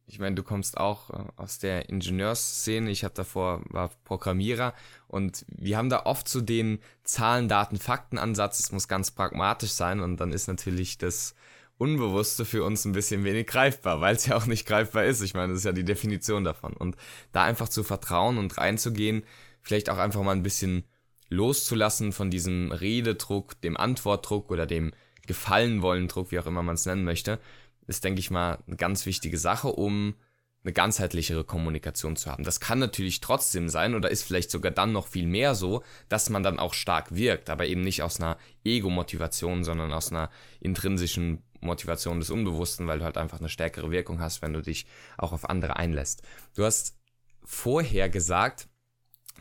ich 0.06 0.20
meine, 0.20 0.36
du 0.36 0.44
kommst 0.44 0.78
auch 0.78 1.10
äh, 1.10 1.24
aus 1.38 1.60
der 1.60 1.90
Ingenieursszene. 1.90 2.92
Ich 2.92 3.04
habe 3.04 3.14
davor 3.14 3.62
war 3.70 3.92
Programmierer 4.04 4.74
und 5.08 5.46
wir 5.48 5.78
haben 5.78 5.90
da 5.90 6.06
oft 6.06 6.28
so 6.28 6.42
den 6.42 6.80
Zahlen, 7.04 7.48
Daten, 7.48 7.78
Fakten 7.78 8.18
Ansatz. 8.18 8.60
Es 8.60 8.72
muss 8.72 8.88
ganz 8.88 9.12
pragmatisch 9.12 9.72
sein 9.72 10.02
und 10.02 10.18
dann 10.18 10.32
ist 10.32 10.48
natürlich 10.48 10.98
das 10.98 11.36
Unbewusste 11.78 12.46
für 12.46 12.64
uns 12.64 12.86
ein 12.86 12.92
bisschen 12.92 13.24
wenig 13.24 13.48
greifbar, 13.48 14.00
weil 14.00 14.16
es 14.16 14.26
ja 14.26 14.36
auch 14.36 14.46
nicht 14.46 14.68
greifbar 14.68 15.06
ist. 15.06 15.22
Ich 15.22 15.34
meine, 15.34 15.54
das 15.54 15.60
ist 15.60 15.66
ja 15.66 15.72
die 15.72 15.86
Definition 15.86 16.44
davon. 16.44 16.74
Und 16.74 16.96
da 17.32 17.44
einfach 17.44 17.68
zu 17.68 17.84
vertrauen 17.84 18.38
und 18.38 18.58
reinzugehen, 18.58 19.24
vielleicht 19.62 19.90
auch 19.90 19.98
einfach 19.98 20.22
mal 20.22 20.32
ein 20.32 20.44
bisschen 20.44 20.84
loszulassen 21.30 22.12
von 22.12 22.30
diesem 22.30 22.72
Rededruck, 22.72 23.60
dem 23.62 23.76
Antwortdruck 23.76 24.52
oder 24.52 24.66
dem 24.66 24.94
Gefallen 25.26 25.82
wollen 25.82 26.08
Druck, 26.08 26.32
wie 26.32 26.40
auch 26.40 26.46
immer 26.46 26.64
man 26.64 26.76
es 26.76 26.86
nennen 26.86 27.06
möchte, 27.06 27.40
ist, 27.88 28.04
denke 28.04 28.20
ich 28.20 28.32
mal, 28.32 28.60
eine 28.68 28.76
ganz 28.76 29.06
wichtige 29.06 29.38
Sache, 29.38 29.70
um 29.70 30.16
eine 30.64 30.74
ganzheitlichere 30.74 31.44
Kommunikation 31.44 32.16
zu 32.16 32.32
haben. 32.32 32.44
Das 32.44 32.60
kann 32.60 32.80
natürlich 32.80 33.20
trotzdem 33.20 33.68
sein 33.68 33.96
oder 33.96 34.10
ist 34.10 34.24
vielleicht 34.24 34.50
sogar 34.50 34.72
dann 34.72 34.94
noch 34.94 35.08
viel 35.08 35.28
mehr 35.28 35.56
so, 35.56 35.84
dass 36.08 36.30
man 36.30 36.42
dann 36.42 36.58
auch 36.58 36.74
stark 36.74 37.14
wirkt, 37.14 37.50
aber 37.50 37.66
eben 37.66 37.82
nicht 37.82 38.02
aus 38.02 38.20
einer 38.20 38.38
Ego-Motivation, 38.64 39.64
sondern 39.64 39.92
aus 39.92 40.12
einer 40.12 40.30
intrinsischen 40.62 41.44
Motivation 41.60 42.20
des 42.20 42.30
Unbewussten, 42.30 42.88
weil 42.88 43.00
du 43.00 43.06
halt 43.06 43.18
einfach 43.18 43.40
eine 43.40 43.50
stärkere 43.50 43.92
Wirkung 43.92 44.22
hast, 44.22 44.42
wenn 44.42 44.54
du 44.54 44.62
dich 44.62 44.86
auch 45.18 45.34
auf 45.34 45.50
andere 45.50 45.76
einlässt. 45.76 46.22
Du 46.56 46.64
hast 46.64 46.98
vorher 47.44 48.10
gesagt, 48.10 48.68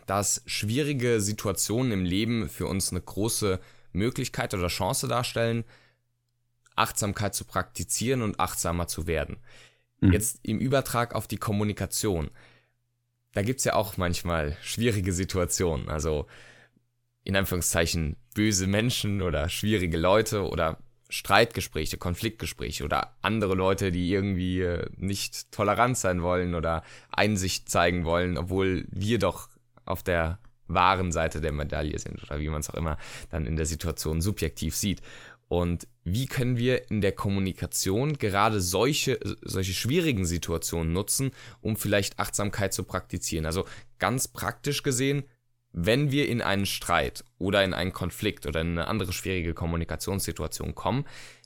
dass 0.06 0.42
schwierige 0.46 1.20
Situationen 1.20 1.92
im 1.92 2.04
Leben 2.04 2.48
für 2.48 2.66
uns 2.66 2.90
eine 2.90 3.00
große 3.00 3.60
Möglichkeit 3.92 4.54
oder 4.54 4.68
Chance 4.68 5.06
darstellen, 5.06 5.64
Achtsamkeit 6.76 7.34
zu 7.34 7.44
praktizieren 7.44 8.22
und 8.22 8.40
achtsamer 8.40 8.86
zu 8.86 9.06
werden. 9.06 9.38
Mhm. 10.00 10.12
Jetzt 10.12 10.40
im 10.42 10.58
Übertrag 10.58 11.14
auf 11.14 11.26
die 11.28 11.36
Kommunikation. 11.36 12.30
Da 13.32 13.42
gibt 13.42 13.60
es 13.60 13.64
ja 13.64 13.74
auch 13.74 13.96
manchmal 13.96 14.56
schwierige 14.62 15.12
Situationen. 15.12 15.88
Also 15.88 16.26
in 17.24 17.36
Anführungszeichen 17.36 18.16
böse 18.34 18.66
Menschen 18.66 19.22
oder 19.22 19.48
schwierige 19.48 19.96
Leute 19.96 20.48
oder 20.48 20.78
Streitgespräche, 21.08 21.98
Konfliktgespräche 21.98 22.84
oder 22.84 23.14
andere 23.20 23.54
Leute, 23.54 23.92
die 23.92 24.10
irgendwie 24.10 24.62
äh, 24.62 24.88
nicht 24.96 25.52
tolerant 25.52 25.98
sein 25.98 26.22
wollen 26.22 26.54
oder 26.54 26.82
Einsicht 27.10 27.68
zeigen 27.68 28.04
wollen, 28.06 28.38
obwohl 28.38 28.86
wir 28.90 29.18
doch 29.18 29.50
auf 29.84 30.02
der 30.02 30.38
wahren 30.68 31.12
Seite 31.12 31.42
der 31.42 31.52
Medaille 31.52 31.98
sind 31.98 32.22
oder 32.22 32.40
wie 32.40 32.48
man 32.48 32.60
es 32.60 32.70
auch 32.70 32.74
immer 32.74 32.96
dann 33.30 33.44
in 33.46 33.56
der 33.56 33.66
Situation 33.66 34.22
subjektiv 34.22 34.74
sieht. 34.74 35.02
Und 35.52 35.86
wie 36.02 36.24
können 36.24 36.56
wir 36.56 36.90
in 36.90 37.02
der 37.02 37.12
Kommunikation 37.12 38.14
gerade 38.14 38.62
solche, 38.62 39.20
solche 39.42 39.74
schwierigen 39.74 40.24
Situationen 40.24 40.94
nutzen, 40.94 41.30
um 41.60 41.76
vielleicht 41.76 42.18
Achtsamkeit 42.18 42.72
zu 42.72 42.84
praktizieren? 42.84 43.44
Also 43.44 43.66
ganz 43.98 44.28
praktisch 44.28 44.82
gesehen, 44.82 45.24
wenn 45.70 46.10
wir 46.10 46.26
in 46.30 46.40
einen 46.40 46.64
Streit 46.64 47.22
oder 47.36 47.62
in 47.64 47.74
einen 47.74 47.92
Konflikt 47.92 48.46
oder 48.46 48.62
in 48.62 48.70
eine 48.78 48.88
andere 48.88 49.12
schwierige 49.12 49.52
Kommunikationssituation 49.52 50.74
kommen, 50.74 51.04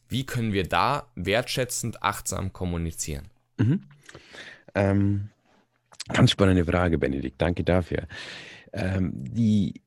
wie 0.09 0.25
können 0.25 0.53
wir 0.53 0.69
da 0.69 1.11
wertschätzend, 1.17 2.05
achtsam 2.05 2.53
kommunizieren? 2.53 3.27
Mhm. 3.59 3.83
Ähm, 4.77 5.31
ganz 6.13 6.31
spannende 6.31 6.65
Frage, 6.65 6.97
Benedikt. 6.99 7.43
Danke 7.43 7.65
dafür. 7.65 8.07
Ähm, 8.73 9.11
die, 9.15 9.81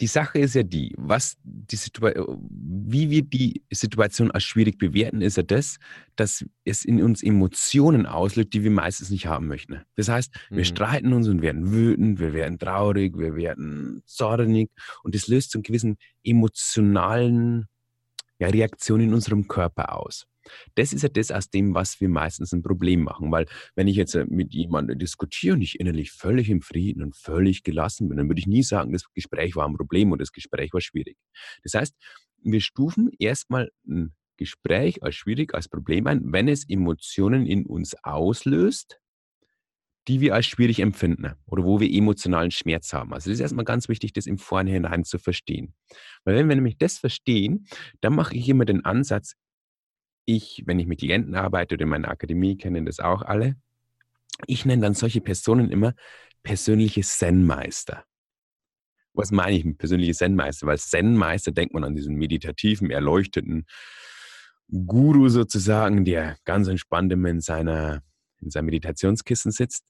die 0.00 0.06
Sache 0.06 0.38
ist 0.38 0.54
ja 0.54 0.62
die, 0.62 0.94
was 0.98 1.36
die 1.42 1.78
wie 1.98 3.10
wir 3.10 3.22
die 3.22 3.62
Situation 3.72 4.30
als 4.30 4.44
schwierig 4.44 4.78
bewerten, 4.78 5.22
ist 5.22 5.38
ja 5.38 5.42
das, 5.42 5.78
dass 6.16 6.44
es 6.64 6.84
in 6.84 7.02
uns 7.02 7.22
Emotionen 7.22 8.04
auslöst, 8.04 8.52
die 8.52 8.62
wir 8.62 8.70
meistens 8.70 9.10
nicht 9.10 9.26
haben 9.26 9.46
möchten. 9.46 9.80
Das 9.94 10.08
heißt, 10.08 10.34
wir 10.50 10.58
mhm. 10.58 10.64
streiten 10.64 11.12
uns 11.12 11.28
und 11.28 11.40
werden 11.40 11.72
wütend, 11.72 12.18
wir 12.18 12.34
werden 12.34 12.58
traurig, 12.58 13.16
wir 13.16 13.36
werden 13.36 14.02
zornig 14.04 14.70
und 15.02 15.14
das 15.14 15.28
löst 15.28 15.52
so 15.52 15.58
einen 15.58 15.62
gewissen 15.62 15.96
emotionalen 16.22 17.66
ja, 18.38 18.48
Reaktion 18.48 19.00
in 19.00 19.14
unserem 19.14 19.48
Körper 19.48 19.96
aus. 19.96 20.26
Das 20.74 20.92
ist 20.92 21.02
ja 21.02 21.08
das 21.08 21.30
aus 21.30 21.50
dem, 21.50 21.74
was 21.74 22.00
wir 22.00 22.08
meistens 22.08 22.52
ein 22.52 22.62
Problem 22.62 23.02
machen. 23.02 23.30
Weil 23.30 23.46
wenn 23.74 23.88
ich 23.88 23.96
jetzt 23.96 24.14
äh, 24.14 24.26
mit 24.28 24.52
jemandem 24.52 24.98
diskutiere 24.98 25.54
und 25.54 25.62
ich 25.62 25.80
innerlich 25.80 26.12
völlig 26.12 26.50
im 26.50 26.62
Frieden 26.62 27.02
und 27.02 27.16
völlig 27.16 27.62
gelassen 27.62 28.08
bin, 28.08 28.18
dann 28.18 28.28
würde 28.28 28.40
ich 28.40 28.46
nie 28.46 28.62
sagen, 28.62 28.92
das 28.92 29.04
Gespräch 29.12 29.56
war 29.56 29.68
ein 29.68 29.76
Problem 29.76 30.12
und 30.12 30.20
das 30.20 30.32
Gespräch 30.32 30.72
war 30.72 30.80
schwierig. 30.80 31.16
Das 31.62 31.74
heißt, 31.74 31.94
wir 32.42 32.60
stufen 32.60 33.10
erstmal 33.18 33.70
ein 33.86 34.14
Gespräch 34.36 35.02
als 35.02 35.14
schwierig, 35.14 35.54
als 35.54 35.68
Problem 35.68 36.06
ein, 36.06 36.32
wenn 36.32 36.48
es 36.48 36.68
Emotionen 36.68 37.46
in 37.46 37.66
uns 37.66 37.94
auslöst, 38.02 38.98
die 40.08 40.20
wir 40.20 40.34
als 40.34 40.46
schwierig 40.46 40.80
empfinden 40.80 41.32
oder 41.46 41.64
wo 41.64 41.80
wir 41.80 41.90
emotionalen 41.90 42.50
Schmerz 42.50 42.92
haben. 42.92 43.12
Also 43.12 43.30
das 43.30 43.38
ist 43.38 43.40
erstmal 43.40 43.64
ganz 43.64 43.88
wichtig, 43.88 44.12
das 44.12 44.26
im 44.26 44.38
Vorhinein 44.38 45.04
zu 45.04 45.18
verstehen. 45.18 45.74
Weil 46.24 46.36
wenn 46.36 46.48
wir 46.48 46.54
nämlich 46.54 46.78
das 46.78 46.98
verstehen, 46.98 47.66
dann 48.00 48.14
mache 48.14 48.36
ich 48.36 48.48
immer 48.48 48.64
den 48.64 48.84
Ansatz, 48.84 49.34
ich, 50.26 50.62
wenn 50.66 50.78
ich 50.78 50.86
mit 50.86 50.98
Klienten 50.98 51.34
arbeite 51.34 51.74
oder 51.74 51.84
in 51.84 51.88
meiner 51.88 52.08
Akademie, 52.08 52.56
kennen 52.56 52.84
das 52.84 53.00
auch 53.00 53.22
alle. 53.22 53.56
Ich 54.46 54.66
nenne 54.66 54.82
dann 54.82 54.94
solche 54.94 55.20
Personen 55.20 55.70
immer 55.70 55.94
persönliche 56.42 57.00
Zen-Meister. 57.00 58.04
Was 59.14 59.30
meine 59.30 59.56
ich 59.56 59.64
mit 59.64 59.78
persönliche 59.78 60.12
Zen-Meister? 60.12 60.66
Weil 60.66 60.78
Zen-Meister 60.78 61.52
denkt 61.52 61.72
man 61.72 61.84
an 61.84 61.94
diesen 61.94 62.16
meditativen, 62.16 62.90
erleuchteten 62.90 63.64
Guru 64.68 65.28
sozusagen, 65.28 66.04
der 66.04 66.36
ganz 66.44 66.68
entspannt 66.68 67.12
in, 67.12 67.40
seiner, 67.40 68.02
in 68.40 68.50
seinem 68.50 68.66
Meditationskissen 68.66 69.52
sitzt. 69.52 69.84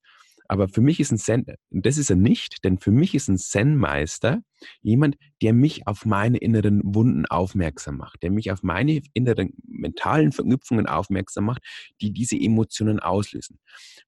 Aber 0.48 0.68
für 0.68 0.80
mich 0.80 1.00
ist 1.00 1.12
ein 1.12 1.18
Zen, 1.18 1.44
das 1.70 1.98
ist 1.98 2.10
er 2.10 2.16
nicht, 2.16 2.64
denn 2.64 2.78
für 2.78 2.90
mich 2.90 3.14
ist 3.14 3.28
ein 3.28 3.38
Zen-Meister 3.38 4.42
jemand, 4.82 5.16
der 5.42 5.52
mich 5.52 5.86
auf 5.86 6.06
meine 6.06 6.38
inneren 6.38 6.80
Wunden 6.84 7.26
aufmerksam 7.26 7.96
macht, 7.96 8.22
der 8.22 8.30
mich 8.30 8.50
auf 8.50 8.62
meine 8.62 9.00
inneren 9.12 9.52
mentalen 9.66 10.32
Verknüpfungen 10.32 10.86
aufmerksam 10.86 11.44
macht, 11.44 11.62
die 12.00 12.12
diese 12.12 12.36
Emotionen 12.36 13.00
auslösen. 13.00 13.58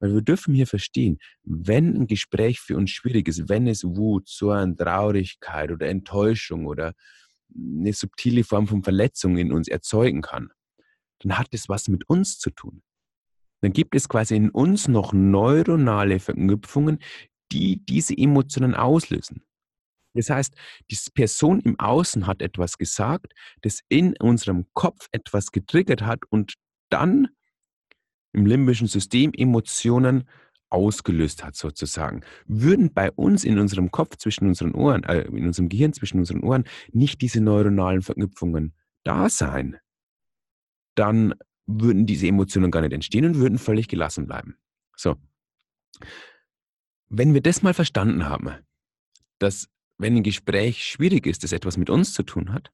Weil 0.00 0.14
wir 0.14 0.22
dürfen 0.22 0.54
hier 0.54 0.66
verstehen, 0.66 1.18
wenn 1.42 1.96
ein 1.96 2.06
Gespräch 2.06 2.60
für 2.60 2.76
uns 2.76 2.90
schwierig 2.90 3.28
ist, 3.28 3.48
wenn 3.48 3.66
es 3.66 3.84
Wut, 3.84 4.28
Zorn, 4.28 4.76
Traurigkeit 4.76 5.70
oder 5.70 5.88
Enttäuschung 5.88 6.66
oder 6.66 6.94
eine 7.54 7.92
subtile 7.92 8.44
Form 8.44 8.66
von 8.66 8.82
Verletzung 8.82 9.38
in 9.38 9.52
uns 9.52 9.68
erzeugen 9.68 10.22
kann, 10.22 10.50
dann 11.20 11.38
hat 11.38 11.48
es 11.52 11.68
was 11.68 11.88
mit 11.88 12.08
uns 12.08 12.38
zu 12.38 12.50
tun 12.50 12.82
dann 13.60 13.72
gibt 13.72 13.94
es 13.94 14.08
quasi 14.08 14.36
in 14.36 14.50
uns 14.50 14.88
noch 14.88 15.12
neuronale 15.12 16.20
Verknüpfungen, 16.20 16.98
die 17.52 17.84
diese 17.84 18.16
Emotionen 18.16 18.74
auslösen. 18.74 19.42
Das 20.14 20.30
heißt, 20.30 20.54
die 20.90 20.98
Person 21.14 21.60
im 21.60 21.78
Außen 21.78 22.26
hat 22.26 22.42
etwas 22.42 22.78
gesagt, 22.78 23.34
das 23.62 23.80
in 23.88 24.14
unserem 24.18 24.66
Kopf 24.74 25.08
etwas 25.12 25.52
getriggert 25.52 26.02
hat 26.02 26.20
und 26.30 26.54
dann 26.90 27.28
im 28.32 28.46
limbischen 28.46 28.88
System 28.88 29.32
Emotionen 29.34 30.28
ausgelöst 30.70 31.44
hat 31.44 31.56
sozusagen. 31.56 32.22
Würden 32.46 32.92
bei 32.92 33.10
uns 33.12 33.44
in 33.44 33.58
unserem 33.58 33.90
Kopf 33.90 34.16
zwischen 34.16 34.46
unseren 34.48 34.74
Ohren, 34.74 35.04
äh, 35.04 35.22
in 35.22 35.46
unserem 35.46 35.68
Gehirn 35.68 35.92
zwischen 35.92 36.18
unseren 36.18 36.42
Ohren 36.42 36.64
nicht 36.92 37.22
diese 37.22 37.40
neuronalen 37.40 38.02
Verknüpfungen 38.02 38.74
da 39.04 39.30
sein, 39.30 39.78
dann 40.94 41.34
würden 41.68 42.06
diese 42.06 42.26
Emotionen 42.26 42.70
gar 42.70 42.80
nicht 42.80 42.94
entstehen 42.94 43.26
und 43.26 43.36
würden 43.36 43.58
völlig 43.58 43.88
gelassen 43.88 44.26
bleiben. 44.26 44.56
So. 44.96 45.16
Wenn 47.08 47.34
wir 47.34 47.42
das 47.42 47.62
mal 47.62 47.74
verstanden 47.74 48.26
haben, 48.26 48.50
dass 49.38 49.68
wenn 49.98 50.16
ein 50.16 50.22
Gespräch 50.22 50.84
schwierig 50.84 51.26
ist, 51.26 51.44
das 51.44 51.52
etwas 51.52 51.76
mit 51.76 51.90
uns 51.90 52.12
zu 52.12 52.22
tun 52.22 52.52
hat, 52.52 52.70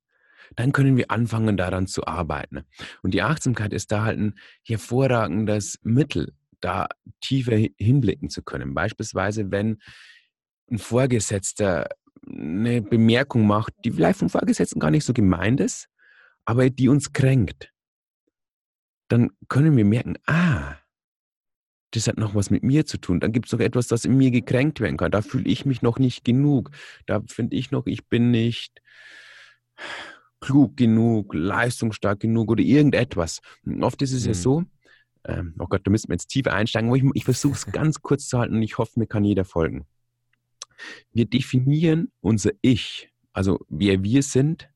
dann 0.57 0.73
können 0.73 0.97
wir 0.97 1.11
anfangen 1.11 1.57
daran 1.57 1.87
zu 1.87 2.07
arbeiten. 2.07 2.65
Und 3.03 3.15
die 3.15 3.23
Achtsamkeit 3.23 3.73
ist 3.73 3.91
da 3.91 4.05
halt 4.05 4.19
ein 4.19 4.35
hervorragendes 4.63 5.81
Mittel, 5.83 6.33
da 6.61 6.87
tiefer 7.21 7.57
hinblicken 7.77 8.31
zu 8.31 8.43
können. 8.43 8.75
Beispielsweise, 8.75 9.51
wenn 9.51 9.79
ein 10.71 10.79
Vorgesetzter 10.79 11.89
eine 12.27 12.81
Bemerkung 12.81 13.47
macht, 13.47 13.73
die 13.85 13.91
vielleicht 13.91 14.19
vom 14.19 14.31
Vorgesetzten 14.31 14.81
gar 14.81 14.91
nicht 14.91 15.05
so 15.05 15.13
gemeint 15.13 15.61
ist, 15.61 15.89
aber 16.45 16.71
die 16.71 16.89
uns 16.89 17.13
kränkt 17.13 17.74
dann 19.09 19.31
können 19.49 19.77
wir 19.77 19.85
merken, 19.85 20.17
ah, 20.27 20.77
das 21.91 22.09
hat 22.09 22.19
noch 22.19 22.35
was 22.35 22.51
mit 22.51 22.63
mir 22.63 22.87
zu 22.87 22.99
tun. 22.99 23.21
Dann 23.21 23.33
gibt 23.33 23.47
es 23.47 23.53
noch 23.53 23.61
etwas, 23.61 23.87
das 23.87 24.05
in 24.05 24.17
mir 24.17 24.31
gekränkt 24.31 24.81
werden 24.81 24.97
kann. 24.97 25.13
Da 25.13 25.23
fühle 25.23 25.49
ich 25.49 25.65
mich 25.65 25.83
noch 25.83 25.99
nicht 25.99 26.25
genug. 26.25 26.71
Da 27.07 27.23
finde 27.27 27.57
ich 27.57 27.71
noch, 27.71 27.87
ich 27.87 28.09
bin 28.09 28.31
nicht 28.31 28.83
klug 30.41 30.77
genug, 30.77 31.33
leistungsstark 31.35 32.21
genug 32.21 32.51
oder 32.51 32.63
irgendetwas. 32.63 33.41
Und 33.65 33.83
oft 33.83 34.03
ist 34.03 34.13
es 34.13 34.25
mhm. 34.25 34.29
ja 34.29 34.35
so, 34.35 34.65
ähm, 35.25 35.55
oh 35.59 35.67
Gott, 35.67 35.87
da 35.87 35.91
müssen 35.91 36.09
wir 36.09 36.15
jetzt 36.15 36.29
tiefer 36.29 36.53
einsteigen, 36.53 36.89
aber 36.89 36.97
ich, 36.99 37.05
ich 37.15 37.25
versuche 37.25 37.55
es 37.55 37.67
ganz 37.73 38.03
kurz 38.03 38.29
zu 38.29 38.39
halten 38.39 38.57
und 38.57 38.63
ich 38.63 38.77
hoffe, 38.77 38.99
mir 38.99 39.07
kann 39.07 39.25
jeder 39.25 39.45
folgen. 39.45 39.87
Wir 41.13 41.25
definieren 41.25 42.13
unser 42.21 42.51
Ich, 42.61 43.11
also 43.33 43.65
wer 43.69 44.03
wir 44.03 44.23
sind, 44.23 44.69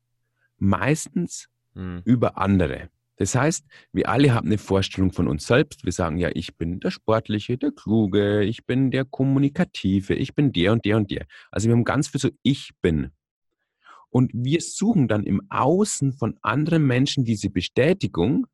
meistens 0.57 1.49
mhm. 1.75 2.03
über 2.05 2.39
andere. 2.39 2.91
Das 3.19 3.35
heißt, 3.35 3.67
wir 3.93 4.09
alle 4.09 4.33
haben 4.33 4.47
eine 4.47 4.59
Vorstellung 4.59 5.13
von 5.13 5.27
uns 5.27 5.47
selbst. 5.47 5.85
Wir 5.85 5.93
sagen 5.93 6.19
ja, 6.19 6.31
ich 6.33 6.57
bin 6.57 6.79
der 6.79 6.93
Sportliche, 6.93 7.59
der 7.59 7.73
Kluge, 7.73 8.45
ich 8.45 8.65
bin 8.65 8.93
der 8.93 9.05
Kommunikative, 9.05 10.15
ich 10.15 10.35
bin 10.35 10.53
der 10.53 10.73
und 10.73 10.85
der 10.85 10.97
und 10.97 11.11
der. 11.11 11.27
Also 11.51 11.69
wir 11.69 11.75
haben 11.75 11.85
ganz 11.85 12.09
viel 12.09 12.21
so 12.21 12.31
Ich 12.43 12.71
bin. 12.81 13.11
Und 14.11 14.31
wir 14.33 14.61
suchen 14.61 15.09
dann 15.09 15.25
im 15.25 15.43
Außen 15.51 16.13
von 16.13 16.39
anderen 16.43 16.87
Menschen 16.87 17.25
diese 17.25 17.51
Bestätigung, 17.51 18.47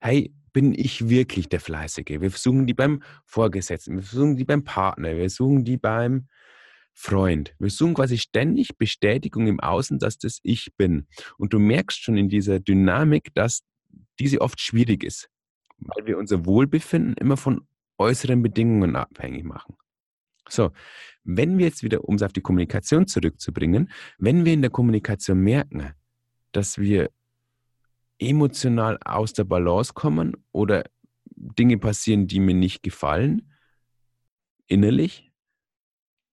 hey, 0.00 0.32
bin 0.52 0.72
ich 0.72 1.08
wirklich 1.08 1.48
der 1.48 1.60
Fleißige? 1.60 2.20
Wir 2.20 2.30
suchen 2.30 2.66
die 2.66 2.74
beim 2.74 3.02
Vorgesetzten, 3.24 3.96
wir 3.96 4.02
suchen 4.02 4.36
die 4.36 4.44
beim 4.44 4.64
Partner, 4.64 5.16
wir 5.16 5.30
suchen 5.30 5.64
die 5.64 5.78
beim 5.78 6.28
Freund. 6.98 7.54
Wir 7.58 7.68
suchen 7.68 7.92
quasi 7.92 8.16
ständig 8.16 8.78
Bestätigung 8.78 9.46
im 9.46 9.60
Außen, 9.60 9.98
dass 9.98 10.16
das 10.16 10.40
ich 10.42 10.74
bin. 10.76 11.06
Und 11.36 11.52
du 11.52 11.58
merkst 11.58 12.02
schon 12.02 12.16
in 12.16 12.30
dieser 12.30 12.58
Dynamik, 12.58 13.34
dass 13.34 13.62
diese 14.18 14.40
oft 14.40 14.58
schwierig 14.58 15.04
ist, 15.04 15.28
weil 15.76 16.06
wir 16.06 16.16
unser 16.16 16.46
Wohlbefinden 16.46 17.14
immer 17.14 17.36
von 17.36 17.68
äußeren 17.98 18.42
Bedingungen 18.42 18.96
abhängig 18.96 19.44
machen. 19.44 19.76
So, 20.48 20.70
wenn 21.22 21.58
wir 21.58 21.66
jetzt 21.66 21.82
wieder, 21.82 22.02
um 22.04 22.14
es 22.14 22.22
auf 22.22 22.32
die 22.32 22.40
Kommunikation 22.40 23.06
zurückzubringen, 23.06 23.90
wenn 24.16 24.46
wir 24.46 24.54
in 24.54 24.62
der 24.62 24.70
Kommunikation 24.70 25.40
merken, 25.40 25.92
dass 26.52 26.78
wir 26.78 27.10
emotional 28.18 28.98
aus 29.04 29.34
der 29.34 29.44
Balance 29.44 29.92
kommen 29.92 30.34
oder 30.50 30.84
Dinge 31.26 31.76
passieren, 31.76 32.26
die 32.26 32.40
mir 32.40 32.54
nicht 32.54 32.82
gefallen, 32.82 33.52
innerlich, 34.66 35.25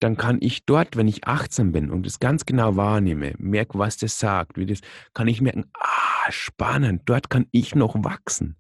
dann 0.04 0.18
kann 0.18 0.38
ich 0.42 0.66
dort, 0.66 0.98
wenn 0.98 1.08
ich 1.08 1.26
achtsam 1.28 1.72
bin 1.72 1.90
und 1.90 2.06
es 2.06 2.20
ganz 2.20 2.46
genau 2.46 2.76
wahrnehme, 2.76 3.34
merke, 3.38 3.80
was 3.80 3.98
das 3.98 4.20
sagt, 4.20 4.58
wie 4.58 4.66
das, 4.66 4.82
kann 5.14 5.28
ich 5.28 5.42
merken, 5.42 5.66
ah, 5.80 6.30
spannend, 6.30 7.04
dort 7.06 7.30
kann 7.30 7.48
ich 7.52 7.74
noch 7.74 7.96
wachsen. 8.04 8.58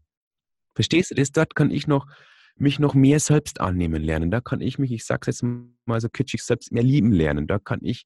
Verstehst 0.73 1.11
du 1.11 1.15
das? 1.15 1.31
Dort 1.31 1.55
kann 1.55 1.69
ich 1.69 1.85
noch 1.85 2.07
mich 2.55 2.79
noch 2.79 2.93
mehr 2.93 3.19
selbst 3.19 3.59
annehmen 3.59 4.01
lernen. 4.01 4.31
Da 4.31 4.39
kann 4.39 4.61
ich 4.61 4.79
mich, 4.79 4.91
ich 4.91 5.05
sag's 5.05 5.27
jetzt 5.27 5.43
mal 5.85 5.99
so 5.99 6.07
kitschig, 6.07 6.43
selbst 6.43 6.71
mehr 6.71 6.83
lieben 6.83 7.11
lernen. 7.11 7.47
Da 7.47 7.59
kann 7.59 7.79
ich 7.81 8.05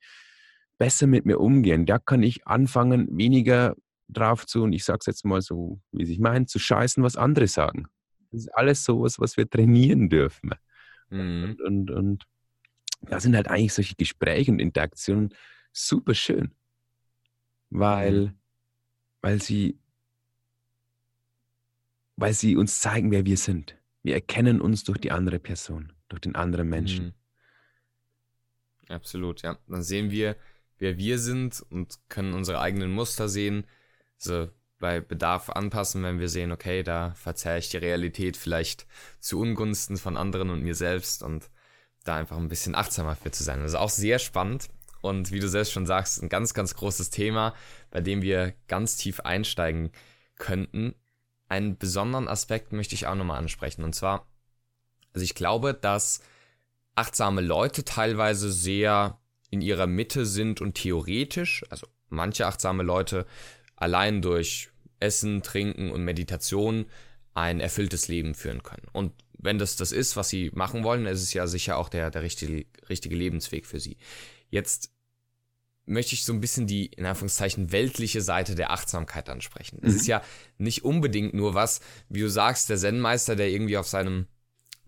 besser 0.77 1.05
mit 1.05 1.25
mir 1.25 1.39
umgehen. 1.39 1.85
Da 1.85 1.99
kann 1.99 2.23
ich 2.23 2.47
anfangen, 2.47 3.07
weniger 3.11 3.75
drauf 4.07 4.45
zu, 4.45 4.63
und 4.63 4.73
ich 4.73 4.85
sag's 4.85 5.05
jetzt 5.05 5.25
mal 5.25 5.41
so, 5.41 5.81
wie 5.91 6.11
ich 6.11 6.19
meine, 6.19 6.45
zu 6.45 6.59
scheißen, 6.59 7.03
was 7.03 7.17
andere 7.17 7.47
sagen. 7.47 7.87
Das 8.31 8.41
ist 8.41 8.55
alles 8.55 8.83
sowas, 8.83 9.19
was 9.19 9.37
wir 9.37 9.49
trainieren 9.49 10.09
dürfen. 10.09 10.51
Mhm. 11.09 11.43
Und, 11.43 11.61
und, 11.61 11.91
und 11.91 12.23
da 13.01 13.19
sind 13.19 13.35
halt 13.35 13.47
eigentlich 13.47 13.73
solche 13.73 13.95
Gespräche 13.95 14.51
und 14.51 14.59
Interaktionen 14.59 15.33
super 15.71 16.13
schön, 16.13 16.51
weil, 17.69 18.21
mhm. 18.21 18.33
weil 19.21 19.41
sie 19.41 19.79
weil 22.17 22.33
sie 22.33 22.57
uns 22.57 22.79
zeigen, 22.79 23.11
wer 23.11 23.25
wir 23.25 23.37
sind. 23.37 23.77
Wir 24.03 24.15
erkennen 24.15 24.59
uns 24.59 24.83
durch 24.83 24.97
die 24.97 25.11
andere 25.11 25.39
Person, 25.39 25.93
durch 26.09 26.21
den 26.21 26.35
anderen 26.35 26.67
Menschen. 26.67 27.05
Mhm. 27.05 27.13
Absolut, 28.89 29.43
ja. 29.43 29.57
Dann 29.67 29.83
sehen 29.83 30.11
wir, 30.11 30.35
wer 30.79 30.97
wir 30.97 31.19
sind 31.19 31.63
und 31.69 31.99
können 32.09 32.33
unsere 32.33 32.59
eigenen 32.59 32.91
Muster 32.91 33.29
sehen. 33.29 33.65
Also 34.15 34.49
bei 34.79 34.99
Bedarf 34.99 35.49
anpassen, 35.49 36.03
wenn 36.03 36.19
wir 36.19 36.29
sehen, 36.29 36.51
okay, 36.51 36.83
da 36.83 37.13
verzerre 37.15 37.59
ich 37.59 37.69
die 37.69 37.77
Realität 37.77 38.37
vielleicht 38.37 38.87
zu 39.19 39.39
Ungunsten 39.39 39.97
von 39.97 40.17
anderen 40.17 40.49
und 40.49 40.63
mir 40.63 40.75
selbst 40.75 41.23
und 41.23 41.49
da 42.07 42.15
einfach 42.15 42.37
ein 42.37 42.49
bisschen 42.49 42.75
achtsamer 42.75 43.15
für 43.15 43.31
zu 43.31 43.43
sein. 43.43 43.61
Das 43.61 43.71
ist 43.71 43.77
auch 43.77 43.89
sehr 43.89 44.19
spannend 44.19 44.69
und 45.01 45.31
wie 45.31 45.39
du 45.39 45.47
selbst 45.47 45.71
schon 45.71 45.85
sagst, 45.85 46.21
ein 46.21 46.29
ganz, 46.29 46.53
ganz 46.53 46.75
großes 46.75 47.09
Thema, 47.09 47.53
bei 47.91 48.01
dem 48.01 48.21
wir 48.21 48.53
ganz 48.67 48.97
tief 48.97 49.19
einsteigen 49.21 49.91
könnten. 50.37 50.95
Einen 51.49 51.77
besonderen 51.77 52.27
Aspekt 52.27 52.73
möchte 52.73 52.95
ich 52.95 53.07
auch 53.07 53.15
nochmal 53.15 53.39
ansprechen 53.39 53.83
und 53.83 53.93
zwar, 53.93 54.27
also 55.13 55.23
ich 55.23 55.35
glaube, 55.35 55.73
dass 55.73 56.21
achtsame 56.95 57.41
Leute 57.41 57.85
teilweise 57.85 58.51
sehr 58.51 59.19
in 59.49 59.61
ihrer 59.61 59.87
Mitte 59.87 60.25
sind 60.25 60.61
und 60.61 60.75
theoretisch, 60.75 61.63
also 61.69 61.87
manche 62.09 62.47
achtsame 62.47 62.83
Leute 62.83 63.25
allein 63.75 64.21
durch 64.21 64.69
Essen, 64.99 65.43
Trinken 65.43 65.91
und 65.91 66.03
Meditation 66.03 66.85
ein 67.33 67.59
erfülltes 67.59 68.07
Leben 68.07 68.33
führen 68.33 68.63
können. 68.63 68.87
Und 68.91 69.13
wenn 69.37 69.59
das 69.59 69.75
das 69.75 69.91
ist, 69.91 70.15
was 70.15 70.29
sie 70.29 70.51
machen 70.53 70.83
wollen, 70.83 71.05
ist 71.05 71.21
es 71.21 71.33
ja 71.33 71.47
sicher 71.47 71.77
auch 71.77 71.89
der, 71.89 72.11
der 72.11 72.23
richtige, 72.23 72.65
richtige 72.89 73.15
Lebensweg 73.15 73.65
für 73.65 73.79
sie. 73.79 73.97
Jetzt 74.49 74.91
möchte 75.85 76.15
ich 76.15 76.25
so 76.25 76.33
ein 76.33 76.41
bisschen 76.41 76.67
die, 76.67 76.87
in 76.87 77.05
Anführungszeichen, 77.05 77.71
weltliche 77.71 78.21
Seite 78.21 78.55
der 78.55 78.71
Achtsamkeit 78.71 79.29
ansprechen. 79.29 79.79
Es 79.81 79.93
mhm. 79.93 79.99
ist 79.99 80.07
ja 80.07 80.21
nicht 80.57 80.83
unbedingt 80.83 81.33
nur 81.33 81.53
was, 81.53 81.79
wie 82.09 82.19
du 82.19 82.29
sagst, 82.29 82.69
der 82.69 82.77
Zen-Meister, 82.77 83.35
der 83.35 83.49
irgendwie 83.49 83.77
auf 83.77 83.87
seinem 83.87 84.27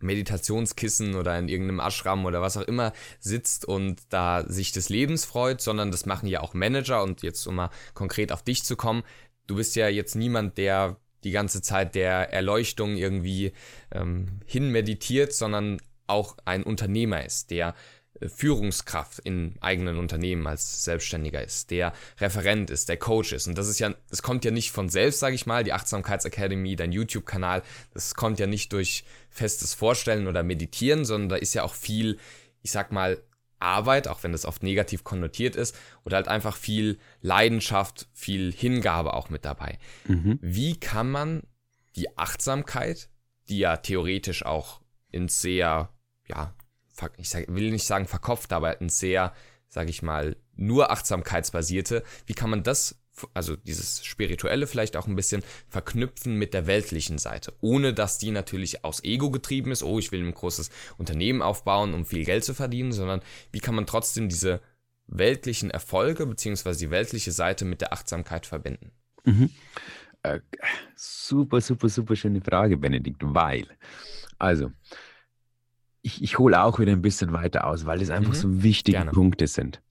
Meditationskissen 0.02 1.16
oder 1.16 1.38
in 1.38 1.50
irgendeinem 1.50 1.80
Ashram 1.80 2.26
oder 2.26 2.42
was 2.42 2.58
auch 2.58 2.64
immer 2.64 2.94
sitzt 3.20 3.66
und 3.66 4.02
da 4.10 4.46
sich 4.48 4.72
des 4.72 4.90
Lebens 4.90 5.26
freut, 5.26 5.62
sondern 5.62 5.92
das 5.92 6.06
machen 6.06 6.28
ja 6.28 6.42
auch 6.42 6.54
Manager 6.54 7.04
und 7.04 7.22
jetzt 7.22 7.46
um 7.48 7.56
mal 7.56 7.70
konkret 7.94 8.32
auf 8.32 8.44
dich 8.44 8.64
zu 8.64 8.76
kommen, 8.76 9.04
du 9.48 9.56
bist 9.56 9.76
ja 9.76 9.90
jetzt 9.90 10.16
niemand, 10.16 10.58
der 10.58 10.98
die 11.24 11.32
ganze 11.32 11.62
Zeit 11.62 11.96
der 11.96 12.34
Erleuchtung 12.34 12.96
irgendwie 12.96 13.54
ähm, 13.92 14.40
hin 14.46 14.72
meditiert, 14.72 15.34
sondern 15.34 15.80
auch 16.08 16.38
ein 16.46 16.64
Unternehmer 16.64 17.24
ist, 17.24 17.52
der 17.52 17.76
äh, 18.20 18.28
Führungskraft 18.28 19.20
in 19.20 19.56
eigenen 19.62 19.98
Unternehmen 19.98 20.48
als 20.48 20.84
Selbstständiger 20.84 21.44
ist, 21.44 21.72
der 21.72 21.94
Referent 22.20 22.70
ist, 22.70 22.90
der 22.90 22.98
Coach 22.98 23.34
ist. 23.34 23.48
Und 23.48 23.58
das 23.58 23.68
ist 23.68 23.80
ja, 23.80 23.94
das 24.10 24.22
kommt 24.22 24.46
ja 24.46 24.52
nicht 24.52 24.72
von 24.72 24.90
selbst, 24.90 25.20
sage 25.20 25.36
ich 25.36 25.46
mal, 25.46 25.64
die 25.64 25.74
Achtsamkeitsakademie, 25.74 26.76
dein 26.76 26.92
YouTube-Kanal, 26.92 27.62
das 27.94 28.16
kommt 28.16 28.40
ja 28.40 28.48
nicht 28.48 28.74
durch 28.74 29.04
festes 29.30 29.74
Vorstellen 29.74 30.28
oder 30.28 30.44
Meditieren, 30.44 31.06
sondern 31.06 31.30
da 31.30 31.36
ist 31.36 31.54
ja 31.54 31.64
auch 31.64 31.76
viel, 31.76 32.18
ich 32.64 32.72
sag 32.72 32.92
mal, 32.92 33.22
Arbeit, 33.60 34.08
auch 34.08 34.24
wenn 34.24 34.32
das 34.32 34.46
oft 34.46 34.64
negativ 34.64 35.04
konnotiert 35.04 35.56
ist, 35.56 35.76
oder 36.06 36.18
halt 36.18 36.28
einfach 36.28 36.56
viel 36.56 36.98
Leidenschaft, 37.22 38.08
viel 38.14 38.52
Hingabe 38.52 39.14
auch 39.14 39.30
mit 39.30 39.46
dabei. 39.46 39.78
Mhm. 40.06 40.40
Wie 40.42 40.80
kann 40.80 41.10
man 41.12 41.44
die 41.96 42.18
Achtsamkeit, 42.18 43.10
die 43.50 43.60
ja 43.60 43.78
theoretisch 43.78 44.46
auch 44.46 44.82
in 45.12 45.28
sehr, 45.28 45.90
ja, 46.28 46.54
ich 47.18 47.34
will 47.34 47.72
nicht 47.72 47.86
sagen 47.86 48.08
verkopft, 48.08 48.54
aber 48.54 48.80
ein 48.80 48.90
sehr, 48.90 49.34
sage 49.68 49.90
ich 49.90 50.02
mal, 50.02 50.36
nur 50.56 50.92
achtsamkeitsbasierte, 50.92 52.04
wie 52.26 52.34
kann 52.34 52.50
man 52.50 52.64
das, 52.64 53.00
also 53.34 53.56
dieses 53.56 54.06
Spirituelle 54.06 54.68
vielleicht 54.68 54.98
auch 54.98 55.08
ein 55.08 55.16
bisschen 55.16 55.44
verknüpfen 55.68 56.36
mit 56.36 56.54
der 56.54 56.68
weltlichen 56.68 57.18
Seite, 57.18 57.54
ohne 57.62 57.94
dass 57.94 58.18
die 58.18 58.32
natürlich 58.32 58.84
aus 58.84 59.04
Ego 59.04 59.32
getrieben 59.32 59.72
ist, 59.72 59.84
oh, 59.84 60.00
ich 60.00 60.12
will 60.12 60.26
ein 60.26 60.34
großes 60.34 60.70
Unternehmen 60.98 61.42
aufbauen, 61.42 61.94
um 61.94 62.06
viel 62.06 62.26
Geld 62.26 62.44
zu 62.44 62.54
verdienen, 62.54 62.92
sondern 62.92 63.22
wie 63.52 63.60
kann 63.60 63.76
man 63.76 63.86
trotzdem 63.86 64.30
diese 64.30 64.62
weltlichen 65.08 65.72
Erfolge 65.72 66.26
beziehungsweise 66.26 66.80
die 66.80 66.92
weltliche 66.92 67.32
Seite 67.32 67.66
mit 67.66 67.82
der 67.82 67.94
Achtsamkeit 67.94 68.46
verbinden? 68.46 68.92
Mhm. 69.26 69.50
Äh, 70.24 70.40
super, 70.96 71.62
super, 71.62 71.90
super 71.90 72.16
schöne 72.16 72.42
Frage, 72.42 72.78
Benedikt, 72.78 73.22
weil, 73.24 73.68
also, 74.38 74.72
ich, 76.02 76.22
ich 76.22 76.38
hole 76.38 76.62
auch 76.62 76.80
wieder 76.80 76.92
ein 76.92 77.02
bisschen 77.02 77.34
weiter 77.34 77.66
aus, 77.68 77.86
weil 77.86 78.02
es 78.02 78.10
einfach 78.10 78.34
mhm. 78.34 78.38
so 78.38 78.64
wichtige 78.64 78.98
Gerne. 78.98 79.12
Punkte 79.12 79.48
sind. 79.48 79.82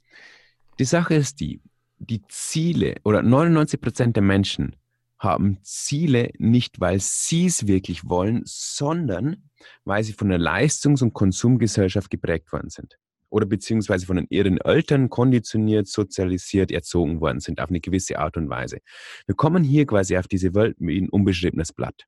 Die 0.79 0.85
Sache 0.85 1.15
ist 1.15 1.41
die, 1.41 1.61
die 1.99 2.23
Ziele 2.29 2.97
oder 3.05 3.23
99 3.23 3.81
Prozent 3.81 4.17
der 4.17 4.23
Menschen 4.23 4.77
haben 5.19 5.59
Ziele 5.63 6.31
nicht, 6.39 6.81
weil 6.81 7.01
sie 7.01 7.47
es 7.47 7.67
wirklich 7.67 8.09
wollen, 8.09 8.43
sondern 8.45 9.49
weil 9.85 10.05
sie 10.05 10.13
von 10.13 10.29
der 10.29 10.39
Leistungs- 10.39 11.03
und 11.03 11.13
Konsumgesellschaft 11.13 12.11
geprägt 12.11 12.53
worden 12.53 12.71
sind. 12.71 12.99
Oder 13.31 13.45
beziehungsweise 13.45 14.07
von 14.07 14.27
ihren 14.31 14.59
Eltern 14.59 15.11
konditioniert, 15.11 15.87
sozialisiert, 15.87 16.71
erzogen 16.71 17.21
worden 17.21 17.41
sind 17.41 17.61
auf 17.61 17.69
eine 17.69 17.81
gewisse 17.81 18.19
Art 18.19 18.37
und 18.37 18.49
Weise. 18.49 18.79
Wir 19.27 19.35
kommen 19.35 19.65
hier 19.65 19.87
quasi 19.87 20.17
auf 20.17 20.29
diese 20.29 20.55
Welt 20.55 20.77
wie 20.79 21.01
ein 21.01 21.11
unbeschriebenes 21.11 21.73
Blatt. 21.73 22.07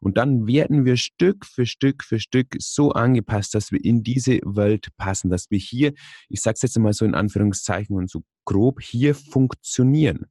Und 0.00 0.16
dann 0.16 0.46
werden 0.46 0.84
wir 0.84 0.96
Stück 0.96 1.44
für 1.44 1.66
Stück 1.66 2.04
für 2.04 2.18
Stück 2.18 2.56
so 2.58 2.92
angepasst, 2.92 3.54
dass 3.54 3.72
wir 3.72 3.84
in 3.84 4.02
diese 4.02 4.40
Welt 4.44 4.88
passen, 4.96 5.30
dass 5.30 5.50
wir 5.50 5.58
hier, 5.58 5.92
ich 6.28 6.40
sage 6.40 6.54
es 6.54 6.62
jetzt 6.62 6.78
mal 6.78 6.92
so 6.92 7.04
in 7.04 7.14
Anführungszeichen 7.14 7.96
und 7.96 8.10
so 8.10 8.22
grob, 8.44 8.80
hier 8.80 9.14
funktionieren. 9.14 10.26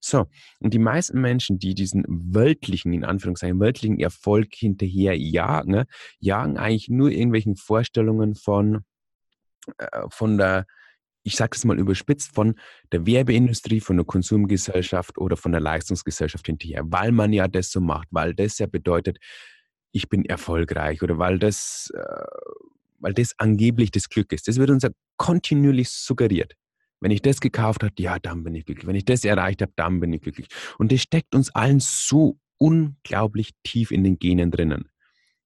So, 0.00 0.26
und 0.60 0.72
die 0.72 0.78
meisten 0.78 1.20
Menschen, 1.20 1.58
die 1.58 1.74
diesen 1.74 2.04
weltlichen, 2.08 2.92
in 2.92 3.04
Anführungszeichen, 3.04 3.60
weltlichen 3.60 3.98
Erfolg 3.98 4.54
hinterher 4.54 5.16
jagen, 5.18 5.84
jagen 6.18 6.56
eigentlich 6.56 6.88
nur 6.88 7.10
irgendwelchen 7.10 7.56
Vorstellungen 7.56 8.34
von, 8.34 8.84
äh, 9.78 10.02
von 10.08 10.38
der, 10.38 10.66
ich 11.26 11.34
sage 11.34 11.56
es 11.56 11.64
mal 11.64 11.78
überspitzt, 11.78 12.32
von 12.32 12.54
der 12.92 13.04
Werbeindustrie, 13.04 13.80
von 13.80 13.96
der 13.96 14.06
Konsumgesellschaft 14.06 15.18
oder 15.18 15.36
von 15.36 15.50
der 15.50 15.60
Leistungsgesellschaft 15.60 16.46
hinterher, 16.46 16.84
weil 16.86 17.10
man 17.10 17.32
ja 17.32 17.48
das 17.48 17.72
so 17.72 17.80
macht, 17.80 18.06
weil 18.12 18.32
das 18.32 18.58
ja 18.58 18.66
bedeutet, 18.66 19.18
ich 19.90 20.08
bin 20.08 20.24
erfolgreich 20.24 21.02
oder 21.02 21.18
weil 21.18 21.40
das, 21.40 21.90
äh, 21.94 22.24
weil 23.00 23.12
das 23.12 23.34
angeblich 23.38 23.90
das 23.90 24.08
Glück 24.08 24.32
ist. 24.32 24.46
Das 24.46 24.56
wird 24.56 24.70
uns 24.70 24.84
ja 24.84 24.90
kontinuierlich 25.16 25.90
suggeriert. 25.90 26.54
Wenn 27.00 27.10
ich 27.10 27.22
das 27.22 27.40
gekauft 27.40 27.82
habe, 27.82 27.92
ja, 27.98 28.20
dann 28.20 28.44
bin 28.44 28.54
ich 28.54 28.64
glücklich. 28.64 28.86
Wenn 28.86 28.96
ich 28.96 29.04
das 29.04 29.24
erreicht 29.24 29.62
habe, 29.62 29.72
dann 29.74 29.98
bin 29.98 30.12
ich 30.12 30.22
glücklich. 30.22 30.46
Und 30.78 30.92
das 30.92 31.02
steckt 31.02 31.34
uns 31.34 31.52
allen 31.54 31.80
so 31.80 32.38
unglaublich 32.56 33.50
tief 33.64 33.90
in 33.90 34.04
den 34.04 34.20
Genen 34.20 34.52
drinnen 34.52 34.88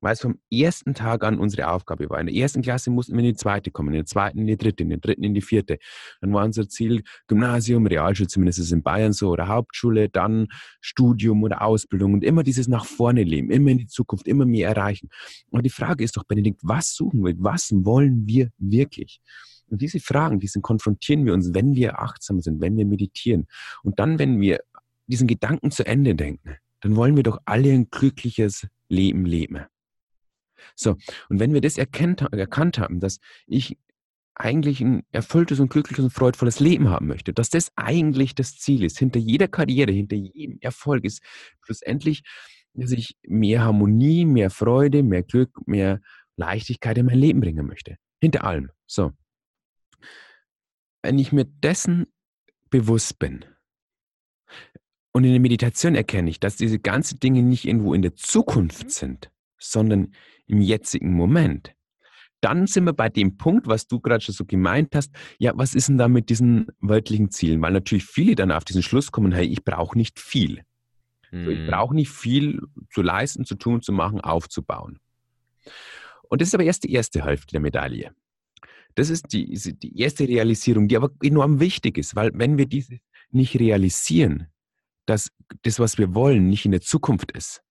weil 0.00 0.14
es 0.14 0.20
vom 0.20 0.38
ersten 0.50 0.94
Tag 0.94 1.24
an 1.24 1.38
unsere 1.38 1.68
Aufgabe 1.68 2.08
war. 2.10 2.20
In 2.20 2.26
der 2.26 2.34
ersten 2.34 2.62
Klasse 2.62 2.90
mussten 2.90 3.12
wir 3.14 3.20
in 3.20 3.30
die 3.30 3.36
zweite 3.36 3.70
kommen, 3.70 3.88
in 3.88 3.94
der 3.94 4.06
zweiten 4.06 4.38
in 4.38 4.46
die 4.46 4.56
dritte, 4.56 4.82
in 4.82 4.90
der 4.90 4.98
dritten 4.98 5.24
in 5.24 5.34
die 5.34 5.42
vierte. 5.42 5.78
Dann 6.20 6.32
war 6.32 6.44
unser 6.44 6.68
Ziel 6.68 7.02
Gymnasium, 7.28 7.86
Realschule, 7.86 8.28
zumindest 8.28 8.58
ist 8.58 8.66
es 8.66 8.72
in 8.72 8.82
Bayern 8.82 9.12
so, 9.12 9.30
oder 9.30 9.48
Hauptschule, 9.48 10.08
dann 10.08 10.48
Studium 10.80 11.42
oder 11.42 11.62
Ausbildung 11.62 12.14
und 12.14 12.24
immer 12.24 12.42
dieses 12.42 12.68
nach 12.68 12.84
vorne 12.84 13.24
leben, 13.24 13.50
immer 13.50 13.70
in 13.70 13.78
die 13.78 13.86
Zukunft, 13.86 14.26
immer 14.26 14.46
mehr 14.46 14.68
erreichen. 14.68 15.08
Aber 15.52 15.62
die 15.62 15.70
Frage 15.70 16.04
ist 16.04 16.16
doch, 16.16 16.24
Benedikt, 16.24 16.60
was 16.62 16.94
suchen 16.94 17.24
wir? 17.24 17.34
Was 17.38 17.70
wollen 17.72 18.26
wir 18.26 18.50
wirklich? 18.58 19.20
Und 19.68 19.80
diese 19.82 20.00
Fragen, 20.00 20.40
diesen 20.40 20.62
konfrontieren 20.62 21.24
wir 21.24 21.32
uns, 21.32 21.54
wenn 21.54 21.74
wir 21.74 22.00
achtsam 22.00 22.40
sind, 22.40 22.60
wenn 22.60 22.76
wir 22.76 22.86
meditieren. 22.86 23.46
Und 23.82 23.98
dann, 24.00 24.18
wenn 24.18 24.40
wir 24.40 24.60
diesen 25.06 25.28
Gedanken 25.28 25.70
zu 25.70 25.86
Ende 25.86 26.14
denken, 26.14 26.56
dann 26.80 26.96
wollen 26.96 27.16
wir 27.16 27.22
doch 27.22 27.38
alle 27.44 27.72
ein 27.72 27.88
glückliches 27.90 28.66
Leben 28.88 29.24
leben. 29.24 29.66
So, 30.74 30.96
und 31.28 31.40
wenn 31.40 31.52
wir 31.52 31.60
das 31.60 31.78
erkennt, 31.78 32.20
erkannt 32.20 32.78
haben, 32.78 33.00
dass 33.00 33.18
ich 33.46 33.78
eigentlich 34.34 34.80
ein 34.80 35.02
erfülltes 35.12 35.60
und 35.60 35.70
glückliches 35.70 36.04
und 36.04 36.12
freudvolles 36.12 36.60
Leben 36.60 36.88
haben 36.88 37.06
möchte, 37.06 37.32
dass 37.32 37.50
das 37.50 37.70
eigentlich 37.76 38.34
das 38.34 38.56
Ziel 38.56 38.84
ist, 38.84 38.98
hinter 38.98 39.18
jeder 39.18 39.48
Karriere, 39.48 39.92
hinter 39.92 40.16
jedem 40.16 40.58
Erfolg 40.60 41.04
ist 41.04 41.22
schlussendlich, 41.62 42.22
dass 42.72 42.92
ich 42.92 43.16
mehr 43.26 43.62
Harmonie, 43.62 44.24
mehr 44.24 44.50
Freude, 44.50 45.02
mehr 45.02 45.22
Glück, 45.22 45.50
mehr 45.66 46.00
Leichtigkeit 46.36 46.96
in 46.98 47.06
mein 47.06 47.18
Leben 47.18 47.40
bringen 47.40 47.66
möchte. 47.66 47.96
Hinter 48.20 48.44
allem. 48.44 48.70
So. 48.86 49.12
Wenn 51.02 51.18
ich 51.18 51.32
mir 51.32 51.44
dessen 51.44 52.06
bewusst 52.70 53.18
bin 53.18 53.44
und 55.12 55.24
in 55.24 55.32
der 55.32 55.40
Meditation 55.40 55.94
erkenne 55.94 56.30
ich, 56.30 56.40
dass 56.40 56.56
diese 56.56 56.78
ganzen 56.78 57.20
Dinge 57.20 57.42
nicht 57.42 57.66
irgendwo 57.66 57.94
in 57.94 58.02
der 58.02 58.14
Zukunft 58.14 58.84
mhm. 58.84 58.90
sind, 58.90 59.30
sondern 59.60 60.12
im 60.46 60.60
jetzigen 60.60 61.12
Moment. 61.14 61.74
Dann 62.40 62.66
sind 62.66 62.84
wir 62.84 62.94
bei 62.94 63.10
dem 63.10 63.36
Punkt, 63.36 63.66
was 63.66 63.86
du 63.86 64.00
gerade 64.00 64.22
schon 64.22 64.34
so 64.34 64.46
gemeint 64.46 64.94
hast. 64.94 65.14
Ja, 65.38 65.52
was 65.54 65.74
ist 65.74 65.88
denn 65.88 65.98
da 65.98 66.08
mit 66.08 66.30
diesen 66.30 66.68
weltlichen 66.80 67.30
Zielen? 67.30 67.60
Weil 67.60 67.72
natürlich 67.72 68.06
viele 68.06 68.34
dann 68.34 68.50
auf 68.50 68.64
diesen 68.64 68.82
Schluss 68.82 69.12
kommen, 69.12 69.32
hey, 69.32 69.46
ich 69.46 69.62
brauche 69.62 69.96
nicht 69.96 70.18
viel. 70.18 70.62
Mhm. 71.30 71.44
So, 71.44 71.50
ich 71.50 71.58
hm. 71.58 71.66
brauche 71.66 71.94
nicht 71.94 72.10
viel 72.10 72.60
zu 72.90 73.02
leisten, 73.02 73.44
zu 73.44 73.56
tun, 73.56 73.82
zu 73.82 73.92
machen, 73.92 74.20
aufzubauen. 74.20 74.98
Und 76.28 76.40
das 76.40 76.48
ist 76.48 76.54
aber 76.54 76.64
erst 76.64 76.84
die 76.84 76.92
erste 76.92 77.24
Hälfte 77.24 77.52
der 77.52 77.60
Medaille. 77.60 78.12
Das 78.94 79.10
ist 79.10 79.32
die, 79.32 79.52
die 79.54 79.98
erste 80.00 80.26
Realisierung, 80.26 80.88
die 80.88 80.96
aber 80.96 81.10
enorm 81.22 81.60
wichtig 81.60 81.98
ist, 81.98 82.16
weil 82.16 82.30
wenn 82.34 82.58
wir 82.58 82.66
diese 82.66 82.98
nicht 83.30 83.58
realisieren, 83.58 84.48
dass 85.06 85.30
das, 85.62 85.78
was 85.78 85.98
wir 85.98 86.14
wollen, 86.14 86.48
nicht 86.48 86.64
in 86.64 86.72
der 86.72 86.80
Zukunft 86.80 87.32
ist, 87.32 87.62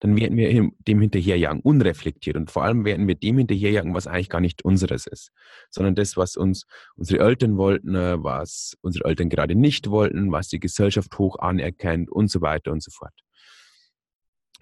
dann 0.00 0.16
werden 0.16 0.36
wir 0.36 0.70
dem 0.86 1.00
hinterherjagen, 1.00 1.60
unreflektiert. 1.60 2.36
Und 2.36 2.50
vor 2.50 2.64
allem 2.64 2.84
werden 2.84 3.08
wir 3.08 3.14
dem 3.14 3.38
hinterherjagen, 3.38 3.94
was 3.94 4.06
eigentlich 4.06 4.28
gar 4.28 4.40
nicht 4.40 4.64
unseres 4.64 5.06
ist, 5.06 5.30
sondern 5.70 5.94
das, 5.94 6.16
was 6.16 6.36
uns 6.36 6.66
unsere 6.96 7.24
Eltern 7.24 7.56
wollten, 7.56 7.94
äh, 7.94 8.22
was 8.22 8.76
unsere 8.82 9.08
Eltern 9.08 9.28
gerade 9.28 9.54
nicht 9.54 9.90
wollten, 9.90 10.30
was 10.32 10.48
die 10.48 10.60
Gesellschaft 10.60 11.18
hoch 11.18 11.38
anerkennt 11.38 12.10
und 12.10 12.30
so 12.30 12.40
weiter 12.40 12.72
und 12.72 12.82
so 12.82 12.90
fort. 12.90 13.14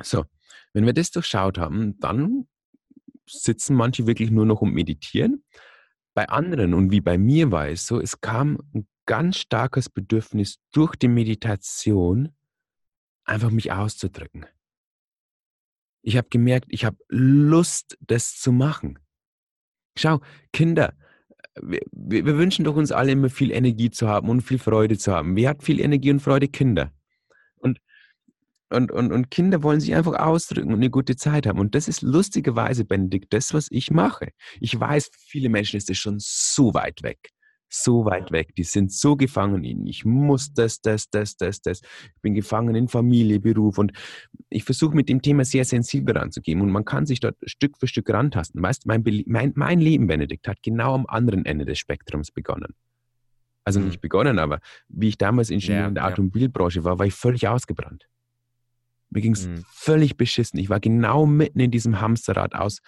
So, 0.03 0.25
wenn 0.73 0.87
wir 0.87 0.92
das 0.92 1.11
durchschaut 1.11 1.59
haben, 1.59 1.99
dann 2.01 2.47
sitzen 3.29 3.75
manche 3.75 4.07
wirklich 4.07 4.31
nur 4.31 4.47
noch 4.47 4.61
und 4.61 4.73
meditieren. 4.73 5.44
Bei 6.14 6.29
anderen, 6.29 6.75
und 6.75 6.90
wie 6.90 7.01
bei 7.01 7.18
mir 7.18 7.51
war 7.51 7.68
es 7.68 7.87
so, 7.87 8.01
es 8.01 8.20
kam 8.20 8.59
ein 8.75 8.87
ganz 9.07 9.38
starkes 9.38 9.88
Bedürfnis 9.88 10.59
durch 10.73 10.97
die 10.97 11.09
Meditation, 11.09 12.35
einfach 13.25 13.51
mich 13.51 13.73
auszudrücken. 13.73 14.47
Ich 16.07 16.19
habe 16.19 16.29
gemerkt, 16.29 16.67
ich 16.69 16.85
habe 16.85 16.99
Lust, 17.09 17.97
das 18.01 18.37
zu 18.37 18.53
machen. 18.53 18.99
Schau, 19.97 20.21
Kinder, 20.53 20.93
wir, 21.62 21.81
wir, 21.93 22.37
wünschen 22.37 22.64
doch 22.64 22.77
uns 22.77 22.93
alle 22.93 23.12
immer 23.12 23.31
viel 23.31 23.51
Energie 23.51 23.90
zu 23.90 24.07
haben 24.07 24.29
und 24.29 24.43
viel 24.43 24.59
Freude 24.59 24.99
zu 24.99 25.12
haben. 25.12 25.35
Wer 25.35 25.51
hat 25.51 25.62
viel 25.62 25.81
Energie 25.81 26.11
und 26.11 26.21
Freude? 26.21 26.49
Kinder. 26.49 26.93
Und, 27.57 27.79
und, 28.71 28.90
und, 28.93 29.12
und 29.12 29.31
Kinder 29.31 29.62
wollen 29.62 29.81
sich 29.81 29.95
einfach 29.95 30.14
ausdrücken 30.14 30.69
und 30.69 30.75
eine 30.75 30.90
gute 30.90 31.17
Zeit 31.17 31.47
haben. 31.47 31.59
Und 31.59 31.75
das 31.75 31.88
ist 31.88 32.03
lustigerweise, 32.03 32.85
Benedikt, 32.85 33.33
das, 33.33 33.55
was 33.55 33.69
ich 33.71 33.90
mache. 33.90 34.29
Ich 34.61 34.79
weiß, 34.79 35.07
für 35.07 35.27
viele 35.27 35.49
Menschen 35.49 35.79
ist 35.79 35.88
das 35.88 35.97
schon 35.97 36.17
so 36.19 36.75
weit 36.75 37.03
weg 37.03 37.34
so 37.75 38.05
weit 38.05 38.31
weg. 38.31 38.55
Die 38.57 38.65
sind 38.65 38.93
so 38.93 39.17
gefangen 39.17 39.65
in, 39.65 39.87
ich 39.87 40.05
muss 40.05 40.53
das, 40.53 40.81
das, 40.81 41.11
das, 41.11 41.37
das, 41.37 41.61
das. 41.61 41.81
Ich 41.81 42.23
bin 42.23 42.35
gefangen 42.35 42.75
in 42.75 42.89
Familie, 42.89 43.41
Beruf 43.41 43.79
und 43.79 43.93
ich 44.49 44.65
versuche 44.65 44.95
mit 44.95 45.09
dem 45.09 45.23
Thema 45.23 45.45
sehr 45.45 45.65
sensibel 45.65 46.17
ranzugehen 46.17 46.61
und 46.61 46.71
man 46.71 46.85
kann 46.85 47.07
sich 47.07 47.21
dort 47.21 47.37
Stück 47.45 47.79
für 47.79 47.89
Stück 47.89 48.11
rantasten. 48.11 48.63
Weißt 48.63 48.87
mein, 48.87 49.03
mein, 49.27 49.53
mein 49.57 49.81
Leben, 49.81 50.07
Benedikt, 50.07 50.47
hat 50.47 50.63
genau 50.63 50.95
am 50.95 51.07
anderen 51.07 51.45
Ende 51.45 51.65
des 51.65 51.79
Spektrums 51.79 52.31
begonnen. 52.31 52.75
Also 53.65 53.81
mhm. 53.81 53.87
nicht 53.87 54.01
begonnen, 54.01 54.39
aber 54.39 54.61
wie 54.89 55.09
ich 55.09 55.19
damals 55.19 55.51
Ingenieur 55.51 55.83
ja, 55.83 55.89
in 55.89 55.95
der 55.95 56.07
Automobilbranche 56.07 56.85
war, 56.85 56.99
war 56.99 57.07
ich 57.07 57.15
völlig 57.15 57.49
ausgebrannt. 57.49 58.07
Mir 59.11 59.21
ging 59.21 59.33
es 59.33 59.49
mhm. 59.49 59.65
völlig 59.73 60.17
beschissen. 60.17 60.59
Ich 60.59 60.69
war 60.69 60.81
genau 60.81 61.27
mitten 61.27 61.61
in 61.61 61.71
diesem 61.71 62.01
Hamsterrad 62.01 62.55
aus 62.55 62.81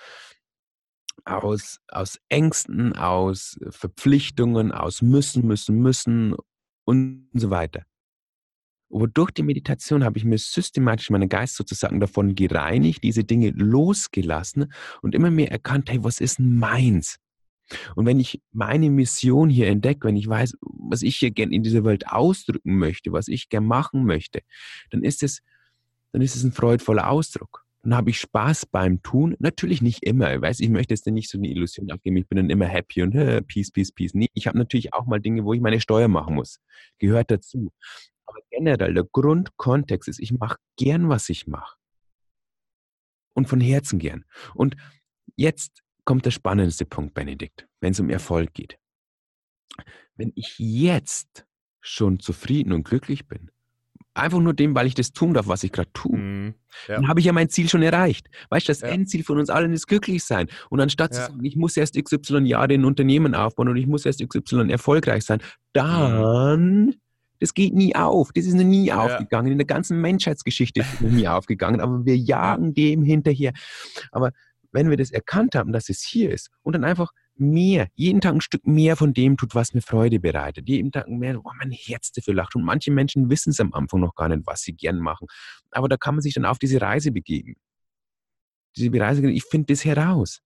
aus, 1.26 1.80
aus 1.88 2.18
Ängsten, 2.28 2.94
aus 2.94 3.58
Verpflichtungen, 3.68 4.72
aus 4.72 5.02
müssen, 5.02 5.46
müssen, 5.46 5.76
müssen 5.78 6.34
und 6.84 7.28
so 7.34 7.50
weiter. 7.50 7.84
Aber 8.92 9.08
durch 9.08 9.32
die 9.32 9.42
Meditation 9.42 10.04
habe 10.04 10.16
ich 10.16 10.24
mir 10.24 10.38
systematisch 10.38 11.10
meinen 11.10 11.28
Geist 11.28 11.56
sozusagen 11.56 11.98
davon 11.98 12.36
gereinigt, 12.36 13.02
diese 13.02 13.24
Dinge 13.24 13.50
losgelassen 13.50 14.72
und 15.02 15.14
immer 15.14 15.30
mehr 15.30 15.50
erkannt, 15.50 15.90
hey, 15.90 16.02
was 16.04 16.20
ist 16.20 16.38
meins? 16.38 17.16
Und 17.96 18.06
wenn 18.06 18.20
ich 18.20 18.40
meine 18.52 18.88
Mission 18.90 19.50
hier 19.50 19.66
entdecke, 19.66 20.06
wenn 20.06 20.16
ich 20.16 20.28
weiß, 20.28 20.56
was 20.60 21.02
ich 21.02 21.16
hier 21.16 21.32
gern 21.32 21.50
in 21.50 21.64
dieser 21.64 21.82
Welt 21.82 22.06
ausdrücken 22.06 22.78
möchte, 22.78 23.10
was 23.10 23.26
ich 23.26 23.48
gern 23.48 23.66
machen 23.66 24.04
möchte, 24.04 24.42
dann 24.90 25.02
ist 25.02 25.24
es, 25.24 25.42
dann 26.12 26.22
ist 26.22 26.36
es 26.36 26.44
ein 26.44 26.52
freudvoller 26.52 27.10
Ausdruck. 27.10 27.65
Dann 27.86 27.98
habe 27.98 28.10
ich 28.10 28.18
Spaß 28.18 28.66
beim 28.66 29.00
Tun. 29.02 29.36
Natürlich 29.38 29.80
nicht 29.80 30.02
immer. 30.02 30.34
Ich 30.34 30.40
weiß, 30.40 30.58
ich 30.58 30.70
möchte 30.70 30.92
jetzt 30.92 31.06
nicht 31.06 31.30
so 31.30 31.38
eine 31.38 31.46
Illusion 31.46 31.88
abgeben. 31.92 32.16
Ich 32.16 32.26
bin 32.26 32.34
dann 32.34 32.50
immer 32.50 32.64
happy 32.64 33.00
und 33.00 33.14
äh, 33.14 33.42
peace, 33.42 33.70
peace, 33.70 33.92
peace. 33.92 34.12
Nee, 34.12 34.26
ich 34.34 34.48
habe 34.48 34.58
natürlich 34.58 34.92
auch 34.92 35.06
mal 35.06 35.20
Dinge, 35.20 35.44
wo 35.44 35.52
ich 35.54 35.60
meine 35.60 35.80
Steuer 35.80 36.08
machen 36.08 36.34
muss. 36.34 36.58
Gehört 36.98 37.30
dazu. 37.30 37.70
Aber 38.26 38.40
generell, 38.50 38.92
der 38.92 39.04
Grundkontext 39.04 40.08
ist, 40.08 40.18
ich 40.18 40.32
mache 40.32 40.56
gern, 40.76 41.08
was 41.08 41.28
ich 41.28 41.46
mache. 41.46 41.76
Und 43.34 43.48
von 43.48 43.60
Herzen 43.60 44.00
gern. 44.00 44.24
Und 44.56 44.74
jetzt 45.36 45.84
kommt 46.04 46.26
der 46.26 46.32
spannendste 46.32 46.86
Punkt, 46.86 47.14
Benedikt, 47.14 47.68
wenn 47.80 47.92
es 47.92 48.00
um 48.00 48.10
Erfolg 48.10 48.52
geht. 48.52 48.80
Wenn 50.16 50.32
ich 50.34 50.56
jetzt 50.58 51.46
schon 51.80 52.18
zufrieden 52.18 52.72
und 52.72 52.82
glücklich 52.82 53.28
bin, 53.28 53.52
einfach 54.16 54.40
nur 54.40 54.54
dem, 54.54 54.74
weil 54.74 54.86
ich 54.86 54.94
das 54.94 55.12
tun 55.12 55.34
darf, 55.34 55.48
was 55.48 55.62
ich 55.62 55.72
gerade 55.72 55.90
tue, 55.92 56.16
mm, 56.16 56.54
ja. 56.88 56.96
dann 56.96 57.08
habe 57.08 57.20
ich 57.20 57.26
ja 57.26 57.32
mein 57.32 57.48
Ziel 57.48 57.68
schon 57.68 57.82
erreicht. 57.82 58.28
Weißt 58.50 58.68
du, 58.68 58.70
das 58.70 58.80
ja. 58.80 58.88
Endziel 58.88 59.24
von 59.24 59.38
uns 59.38 59.50
allen 59.50 59.72
ist 59.72 59.86
glücklich 59.86 60.24
sein. 60.24 60.48
Und 60.70 60.80
anstatt 60.80 61.14
ja. 61.14 61.26
zu 61.26 61.32
sagen, 61.32 61.44
ich 61.44 61.56
muss 61.56 61.76
erst 61.76 62.02
XY 62.02 62.38
Jahre 62.46 62.74
ein 62.74 62.84
Unternehmen 62.84 63.34
aufbauen 63.34 63.68
und 63.68 63.76
ich 63.76 63.86
muss 63.86 64.06
erst 64.06 64.26
XY 64.26 64.70
erfolgreich 64.70 65.24
sein, 65.24 65.40
dann 65.72 66.94
das 67.38 67.52
geht 67.52 67.74
nie 67.74 67.94
auf. 67.94 68.32
Das 68.32 68.46
ist 68.46 68.54
noch 68.54 68.64
nie 68.64 68.90
aufgegangen. 68.92 69.52
In 69.52 69.58
der 69.58 69.66
ganzen 69.66 70.00
Menschheitsgeschichte 70.00 70.80
ist 70.80 70.94
es 70.94 71.00
noch 71.00 71.10
nie 71.10 71.28
aufgegangen. 71.28 71.80
Aber 71.80 72.04
wir 72.06 72.16
jagen 72.16 72.72
dem 72.72 73.02
hinterher. 73.02 73.52
Aber 74.10 74.32
wenn 74.72 74.90
wir 74.90 74.96
das 74.96 75.10
erkannt 75.10 75.54
haben, 75.54 75.72
dass 75.72 75.88
es 75.88 76.02
hier 76.02 76.30
ist 76.30 76.50
und 76.62 76.74
dann 76.74 76.84
einfach 76.84 77.12
mehr, 77.38 77.88
jeden 77.94 78.20
Tag 78.20 78.34
ein 78.34 78.40
Stück 78.40 78.66
mehr 78.66 78.96
von 78.96 79.12
dem 79.12 79.36
tut, 79.36 79.54
was 79.54 79.74
mir 79.74 79.82
Freude 79.82 80.20
bereitet. 80.20 80.68
Jeden 80.68 80.92
Tag 80.92 81.08
mehr, 81.08 81.38
oh, 81.44 81.50
mein 81.58 81.70
Herz 81.70 82.12
dafür 82.12 82.34
lacht. 82.34 82.56
Und 82.56 82.64
manche 82.64 82.90
Menschen 82.90 83.30
wissen 83.30 83.50
es 83.50 83.60
am 83.60 83.72
Anfang 83.74 84.00
noch 84.00 84.14
gar 84.14 84.28
nicht, 84.28 84.46
was 84.46 84.62
sie 84.62 84.72
gern 84.72 84.98
machen. 84.98 85.26
Aber 85.70 85.88
da 85.88 85.96
kann 85.96 86.14
man 86.14 86.22
sich 86.22 86.34
dann 86.34 86.44
auf 86.44 86.58
diese 86.58 86.80
Reise 86.80 87.12
begeben. 87.12 87.56
Diese 88.76 88.92
Reise, 88.98 89.28
ich 89.30 89.44
finde 89.44 89.72
das 89.72 89.84
heraus. 89.84 90.40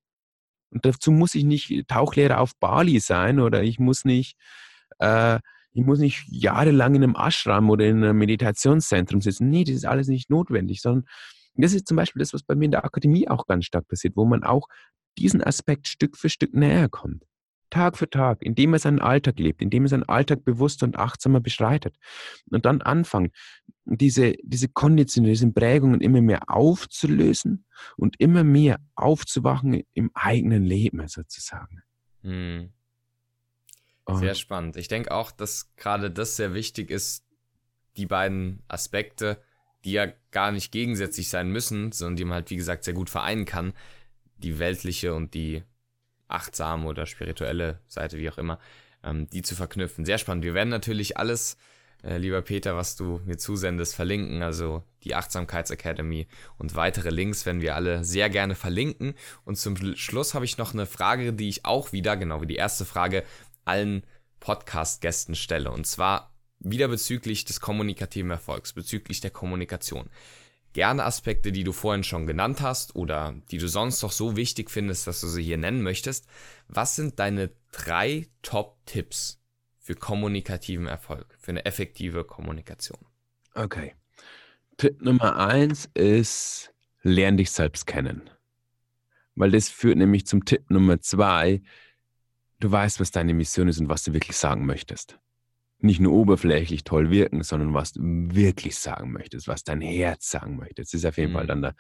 Und 0.71 0.85
dazu 0.85 1.11
muss 1.11 1.35
ich 1.35 1.45
nicht 1.45 1.89
Tauchlehrer 1.89 2.39
auf 2.41 2.57
Bali 2.59 3.01
sein 3.01 3.41
oder 3.41 3.63
ich 3.63 3.79
muss 3.79 4.05
nicht 4.05 4.37
äh, 4.99 5.41
ich 5.73 5.85
muss 5.85 6.01
nicht 6.01 6.25
jahrelang 6.29 6.95
in 6.97 7.03
einem 7.03 7.17
Ashram 7.17 7.71
oder 7.71 7.87
in 7.87 8.03
einem 8.03 8.19
Meditationszentrum 8.19 9.21
sitzen. 9.21 9.51
Nee, 9.51 9.65
das 9.65 9.77
ist 9.77 9.87
alles 9.87 10.09
nicht 10.09 10.31
notwendig, 10.31 10.83
sondern 10.83 11.07
das 11.55 11.75
ist 11.75 11.87
zum 11.87 11.97
Beispiel 11.97 12.21
das, 12.21 12.33
was 12.33 12.43
bei 12.43 12.55
mir 12.55 12.67
in 12.67 12.71
der 12.73 12.85
Akademie 12.85 13.29
auch 13.29 13.47
ganz 13.47 13.67
stark 13.67 13.87
passiert, 13.89 14.17
wo 14.17 14.25
man 14.25 14.43
auch 14.43 14.67
diesen 15.19 15.43
Aspekt 15.43 15.89
Stück 15.89 16.17
für 16.17 16.29
Stück 16.29 16.55
näher 16.55 16.89
kommt. 16.89 17.25
Tag 17.71 17.97
für 17.97 18.11
Tag, 18.11 18.43
indem 18.43 18.73
er 18.73 18.81
seinen 18.81 19.01
Alltag 19.01 19.39
lebt, 19.39 19.63
indem 19.63 19.85
er 19.85 19.91
seinen 19.91 20.09
Alltag 20.09 20.45
bewusst 20.45 20.83
und 20.83 20.99
achtsamer 20.99 21.41
beschreitet. 21.41 21.97
Und 22.51 22.67
dann 22.67 22.83
anfangen, 22.83 23.31
diese, 23.85 24.35
diese 24.43 24.69
Konditionen, 24.69 25.31
diese 25.31 25.51
Prägungen 25.53 26.01
immer 26.01 26.21
mehr 26.21 26.43
aufzulösen 26.49 27.65
und 27.97 28.19
immer 28.19 28.45
mehr 28.45 28.81
aufzuwachen 28.97 29.83
im 29.95 30.11
eigenen 30.15 30.65
Leben 30.65 31.07
sozusagen. 31.07 31.83
Hm. 32.23 32.73
Sehr 34.13 34.35
spannend. 34.35 34.77
Ich 34.77 34.89
denke 34.89 35.13
auch, 35.13 35.31
dass 35.31 35.75
gerade 35.77 36.11
das 36.11 36.35
sehr 36.35 36.53
wichtig 36.53 36.91
ist, 36.91 37.25
die 37.97 38.07
beiden 38.07 38.63
Aspekte, 38.67 39.41
die 39.85 39.93
ja 39.93 40.07
gar 40.33 40.51
nicht 40.51 40.73
gegensätzlich 40.73 41.29
sein 41.29 41.51
müssen, 41.51 41.93
sondern 41.93 42.17
die 42.17 42.25
man 42.25 42.35
halt, 42.35 42.51
wie 42.51 42.57
gesagt, 42.57 42.85
sehr 42.85 42.95
gut 42.95 43.09
vereinen 43.09 43.45
kann. 43.45 43.73
Die 44.43 44.59
weltliche 44.59 45.15
und 45.15 45.35
die 45.35 45.63
achtsame 46.29 46.87
oder 46.87 47.07
spirituelle 47.07 47.81
Seite, 47.87 48.19
wie 48.19 48.31
auch 48.31 48.39
immer, 48.39 48.59
ähm, 49.03 49.29
die 49.31 49.43
zu 49.43 49.55
verknüpfen. 49.55 50.05
Sehr 50.05 50.19
spannend. 50.19 50.45
Wir 50.45 50.55
werden 50.55 50.69
natürlich 50.69 51.17
alles, 51.17 51.57
äh, 52.03 52.19
lieber 52.19 52.43
Peter, 52.43 52.77
was 52.77 52.97
du 52.97 53.21
mir 53.25 53.37
zusendest, 53.37 53.95
verlinken. 53.95 54.43
Also 54.43 54.85
die 55.05 55.15
Achtsamkeitsacademy 55.15 56.27
und 56.59 56.77
weitere 56.77 57.11
Links 57.11 57.47
werden 57.47 57.63
wir 57.63 57.75
alle 57.75 58.05
sehr 58.05 58.31
gerne 58.31 58.55
verlinken. 58.55 59.15
Und 59.45 59.57
zum 59.57 59.77
Schluss 59.97 60.35
habe 60.35 60.45
ich 60.45 60.59
noch 60.59 60.73
eine 60.73 60.87
Frage, 60.87 61.33
die 61.33 61.49
ich 61.49 61.65
auch 61.65 61.93
wieder, 61.93 62.17
genau 62.17 62.41
wie 62.41 62.47
die 62.47 62.57
erste 62.57 62.85
Frage, 62.85 63.25
allen 63.65 64.05
Podcast-Gästen 64.41 65.35
stelle. 65.35 65.71
Und 65.71 65.87
zwar 65.87 66.35
wieder 66.59 66.89
bezüglich 66.89 67.45
des 67.45 67.61
kommunikativen 67.61 68.31
Erfolgs, 68.31 68.73
bezüglich 68.73 69.21
der 69.21 69.31
Kommunikation. 69.31 70.11
Gerne 70.73 71.05
Aspekte, 71.05 71.51
die 71.51 71.65
du 71.65 71.73
vorhin 71.73 72.05
schon 72.05 72.27
genannt 72.27 72.61
hast 72.61 72.95
oder 72.95 73.35
die 73.51 73.59
du 73.59 73.69
sonst 73.69 74.03
doch 74.03 74.13
so 74.13 74.37
wichtig 74.37 74.71
findest, 74.71 75.07
dass 75.07 75.21
du 75.21 75.27
sie 75.27 75.43
hier 75.43 75.59
nennen 75.59 75.83
möchtest. 75.83 76.27
Was 76.69 76.95
sind 76.95 77.19
deine 77.19 77.51
drei 77.73 78.29
Top-Tipps 78.43 79.41
für 79.79 79.97
kommunikativen 79.97 80.87
Erfolg, 80.87 81.37
für 81.41 81.51
eine 81.51 81.65
effektive 81.65 82.23
Kommunikation? 82.25 83.01
Okay. 83.55 83.95
Tipp 84.77 85.03
Nummer 85.03 85.37
eins 85.37 85.91
ist, 85.95 86.73
lern 87.03 87.37
dich 87.37 87.51
selbst 87.51 87.87
kennen. 87.87 88.31
Weil 89.35 89.51
das 89.51 89.69
führt 89.69 89.99
nämlich 89.99 90.27
zum 90.27 90.45
Tipp 90.45 90.71
Nummer 90.71 91.01
zwei, 91.01 91.63
du 92.61 92.71
weißt, 92.71 93.01
was 93.01 93.11
deine 93.11 93.35
Mission 93.35 93.69
ist 93.69 93.81
und 93.81 93.89
was 93.89 94.05
du 94.05 94.13
wirklich 94.13 94.37
sagen 94.37 94.67
möchtest. 94.67 95.19
Nicht 95.81 96.01
nur 96.01 96.13
oberflächlich 96.13 96.85
toll 96.85 97.11
wirken, 97.11 97.43
sondern 97.43 97.73
was 97.73 97.93
du 97.93 98.01
wirklich 98.03 98.77
sagen 98.77 99.13
möchtest, 99.13 99.49
was 99.49 99.65
dein 99.65 99.81
Herz 99.81 100.31
sagen 100.31 100.57
möchte. 100.57 100.83
Das 100.83 100.93
ist 100.93 101.07
auf 101.07 101.17
jeden 101.17 101.33
mhm. 101.33 101.37
Fall 101.37 101.47
dann 101.47 101.63
der 101.63 101.75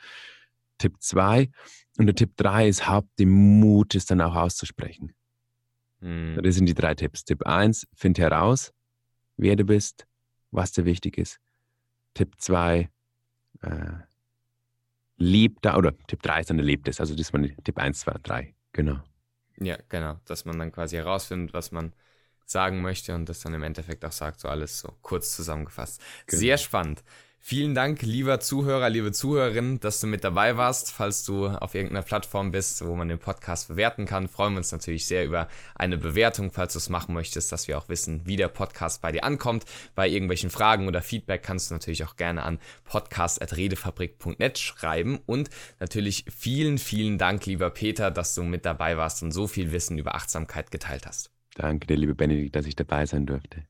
Tipp 0.78 0.96
2. 0.98 1.50
Und 1.98 2.06
der 2.06 2.14
Tipp 2.14 2.32
3 2.36 2.68
ist, 2.68 2.88
hab 2.88 3.04
den 3.16 3.30
Mut, 3.30 3.94
es 3.94 4.06
dann 4.06 4.20
auch 4.20 4.34
auszusprechen. 4.34 5.14
Mhm. 6.00 6.40
Das 6.42 6.54
sind 6.54 6.66
die 6.66 6.74
drei 6.74 6.94
Tipps. 6.94 7.24
Tipp 7.24 7.46
1, 7.46 7.86
find 7.94 8.18
heraus, 8.18 8.72
wer 9.36 9.56
du 9.56 9.64
bist, 9.64 10.06
was 10.50 10.72
dir 10.72 10.84
wichtig 10.84 11.18
ist. 11.18 11.38
Tipp 12.14 12.34
2, 12.38 12.88
äh, 13.62 13.68
lebt 15.16 15.64
da, 15.64 15.76
oder 15.76 15.96
Tipp 16.06 16.22
3 16.22 16.40
ist 16.40 16.50
dann, 16.50 16.58
erlebt 16.58 16.88
es. 16.88 17.00
Also 17.00 17.14
das 17.14 17.20
ist 17.20 17.32
mein 17.32 17.54
Tipp 17.62 17.78
1, 17.78 18.00
2, 18.00 18.14
3. 18.22 18.54
Genau. 18.72 19.00
Ja, 19.58 19.76
genau. 19.88 20.18
Dass 20.24 20.44
man 20.44 20.58
dann 20.58 20.72
quasi 20.72 20.96
herausfindet, 20.96 21.52
was 21.52 21.70
man 21.70 21.92
sagen 22.50 22.80
möchte 22.82 23.14
und 23.14 23.28
das 23.28 23.40
dann 23.40 23.54
im 23.54 23.62
Endeffekt 23.62 24.04
auch 24.04 24.12
sagt, 24.12 24.40
so 24.40 24.48
alles 24.48 24.80
so 24.80 24.92
kurz 25.02 25.34
zusammengefasst. 25.34 26.00
Genau. 26.26 26.40
Sehr 26.40 26.58
spannend. 26.58 27.02
Vielen 27.42 27.74
Dank, 27.74 28.02
lieber 28.02 28.38
Zuhörer, 28.38 28.90
liebe 28.90 29.12
Zuhörerin, 29.12 29.80
dass 29.80 29.98
du 30.00 30.06
mit 30.06 30.24
dabei 30.24 30.58
warst. 30.58 30.92
Falls 30.92 31.24
du 31.24 31.48
auf 31.48 31.74
irgendeiner 31.74 32.02
Plattform 32.02 32.50
bist, 32.50 32.84
wo 32.84 32.94
man 32.94 33.08
den 33.08 33.18
Podcast 33.18 33.68
bewerten 33.68 34.04
kann, 34.04 34.28
freuen 34.28 34.52
wir 34.52 34.58
uns 34.58 34.72
natürlich 34.72 35.06
sehr 35.06 35.24
über 35.24 35.48
eine 35.74 35.96
Bewertung, 35.96 36.52
falls 36.52 36.74
du 36.74 36.78
es 36.78 36.90
machen 36.90 37.14
möchtest, 37.14 37.50
dass 37.50 37.66
wir 37.66 37.78
auch 37.78 37.88
wissen, 37.88 38.26
wie 38.26 38.36
der 38.36 38.48
Podcast 38.48 39.00
bei 39.00 39.10
dir 39.10 39.24
ankommt. 39.24 39.64
Bei 39.94 40.06
irgendwelchen 40.06 40.50
Fragen 40.50 40.86
oder 40.86 41.00
Feedback 41.00 41.42
kannst 41.42 41.70
du 41.70 41.74
natürlich 41.74 42.04
auch 42.04 42.16
gerne 42.16 42.42
an 42.42 42.58
podcast.redefabrik.net 42.84 44.58
schreiben. 44.58 45.18
Und 45.24 45.48
natürlich 45.80 46.26
vielen, 46.30 46.76
vielen 46.76 47.16
Dank, 47.16 47.46
lieber 47.46 47.70
Peter, 47.70 48.10
dass 48.10 48.34
du 48.34 48.42
mit 48.42 48.66
dabei 48.66 48.98
warst 48.98 49.22
und 49.22 49.32
so 49.32 49.46
viel 49.46 49.72
Wissen 49.72 49.96
über 49.96 50.14
Achtsamkeit 50.14 50.70
geteilt 50.70 51.06
hast. 51.06 51.30
Danke 51.54 51.86
dir, 51.86 51.96
liebe 51.96 52.14
Benedikt, 52.14 52.54
dass 52.54 52.66
ich 52.66 52.76
dabei 52.76 53.06
sein 53.06 53.26
durfte. 53.26 53.66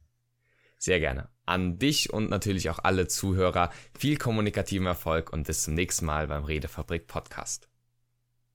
Sehr 0.79 1.01
gerne. 1.01 1.29
An 1.45 1.79
dich 1.79 2.13
und 2.13 2.31
natürlich 2.31 2.71
auch 2.71 2.79
alle 2.79 3.09
Zuhörer 3.09 3.71
viel 3.99 4.17
kommunikativen 4.17 4.87
Erfolg 4.87 5.33
und 5.33 5.47
bis 5.47 5.63
zum 5.63 5.75
nächsten 5.75 6.07
Mal 6.07 6.27
beim 6.29 6.45
Redefabrik 6.45 7.07
Podcast. 7.07 7.70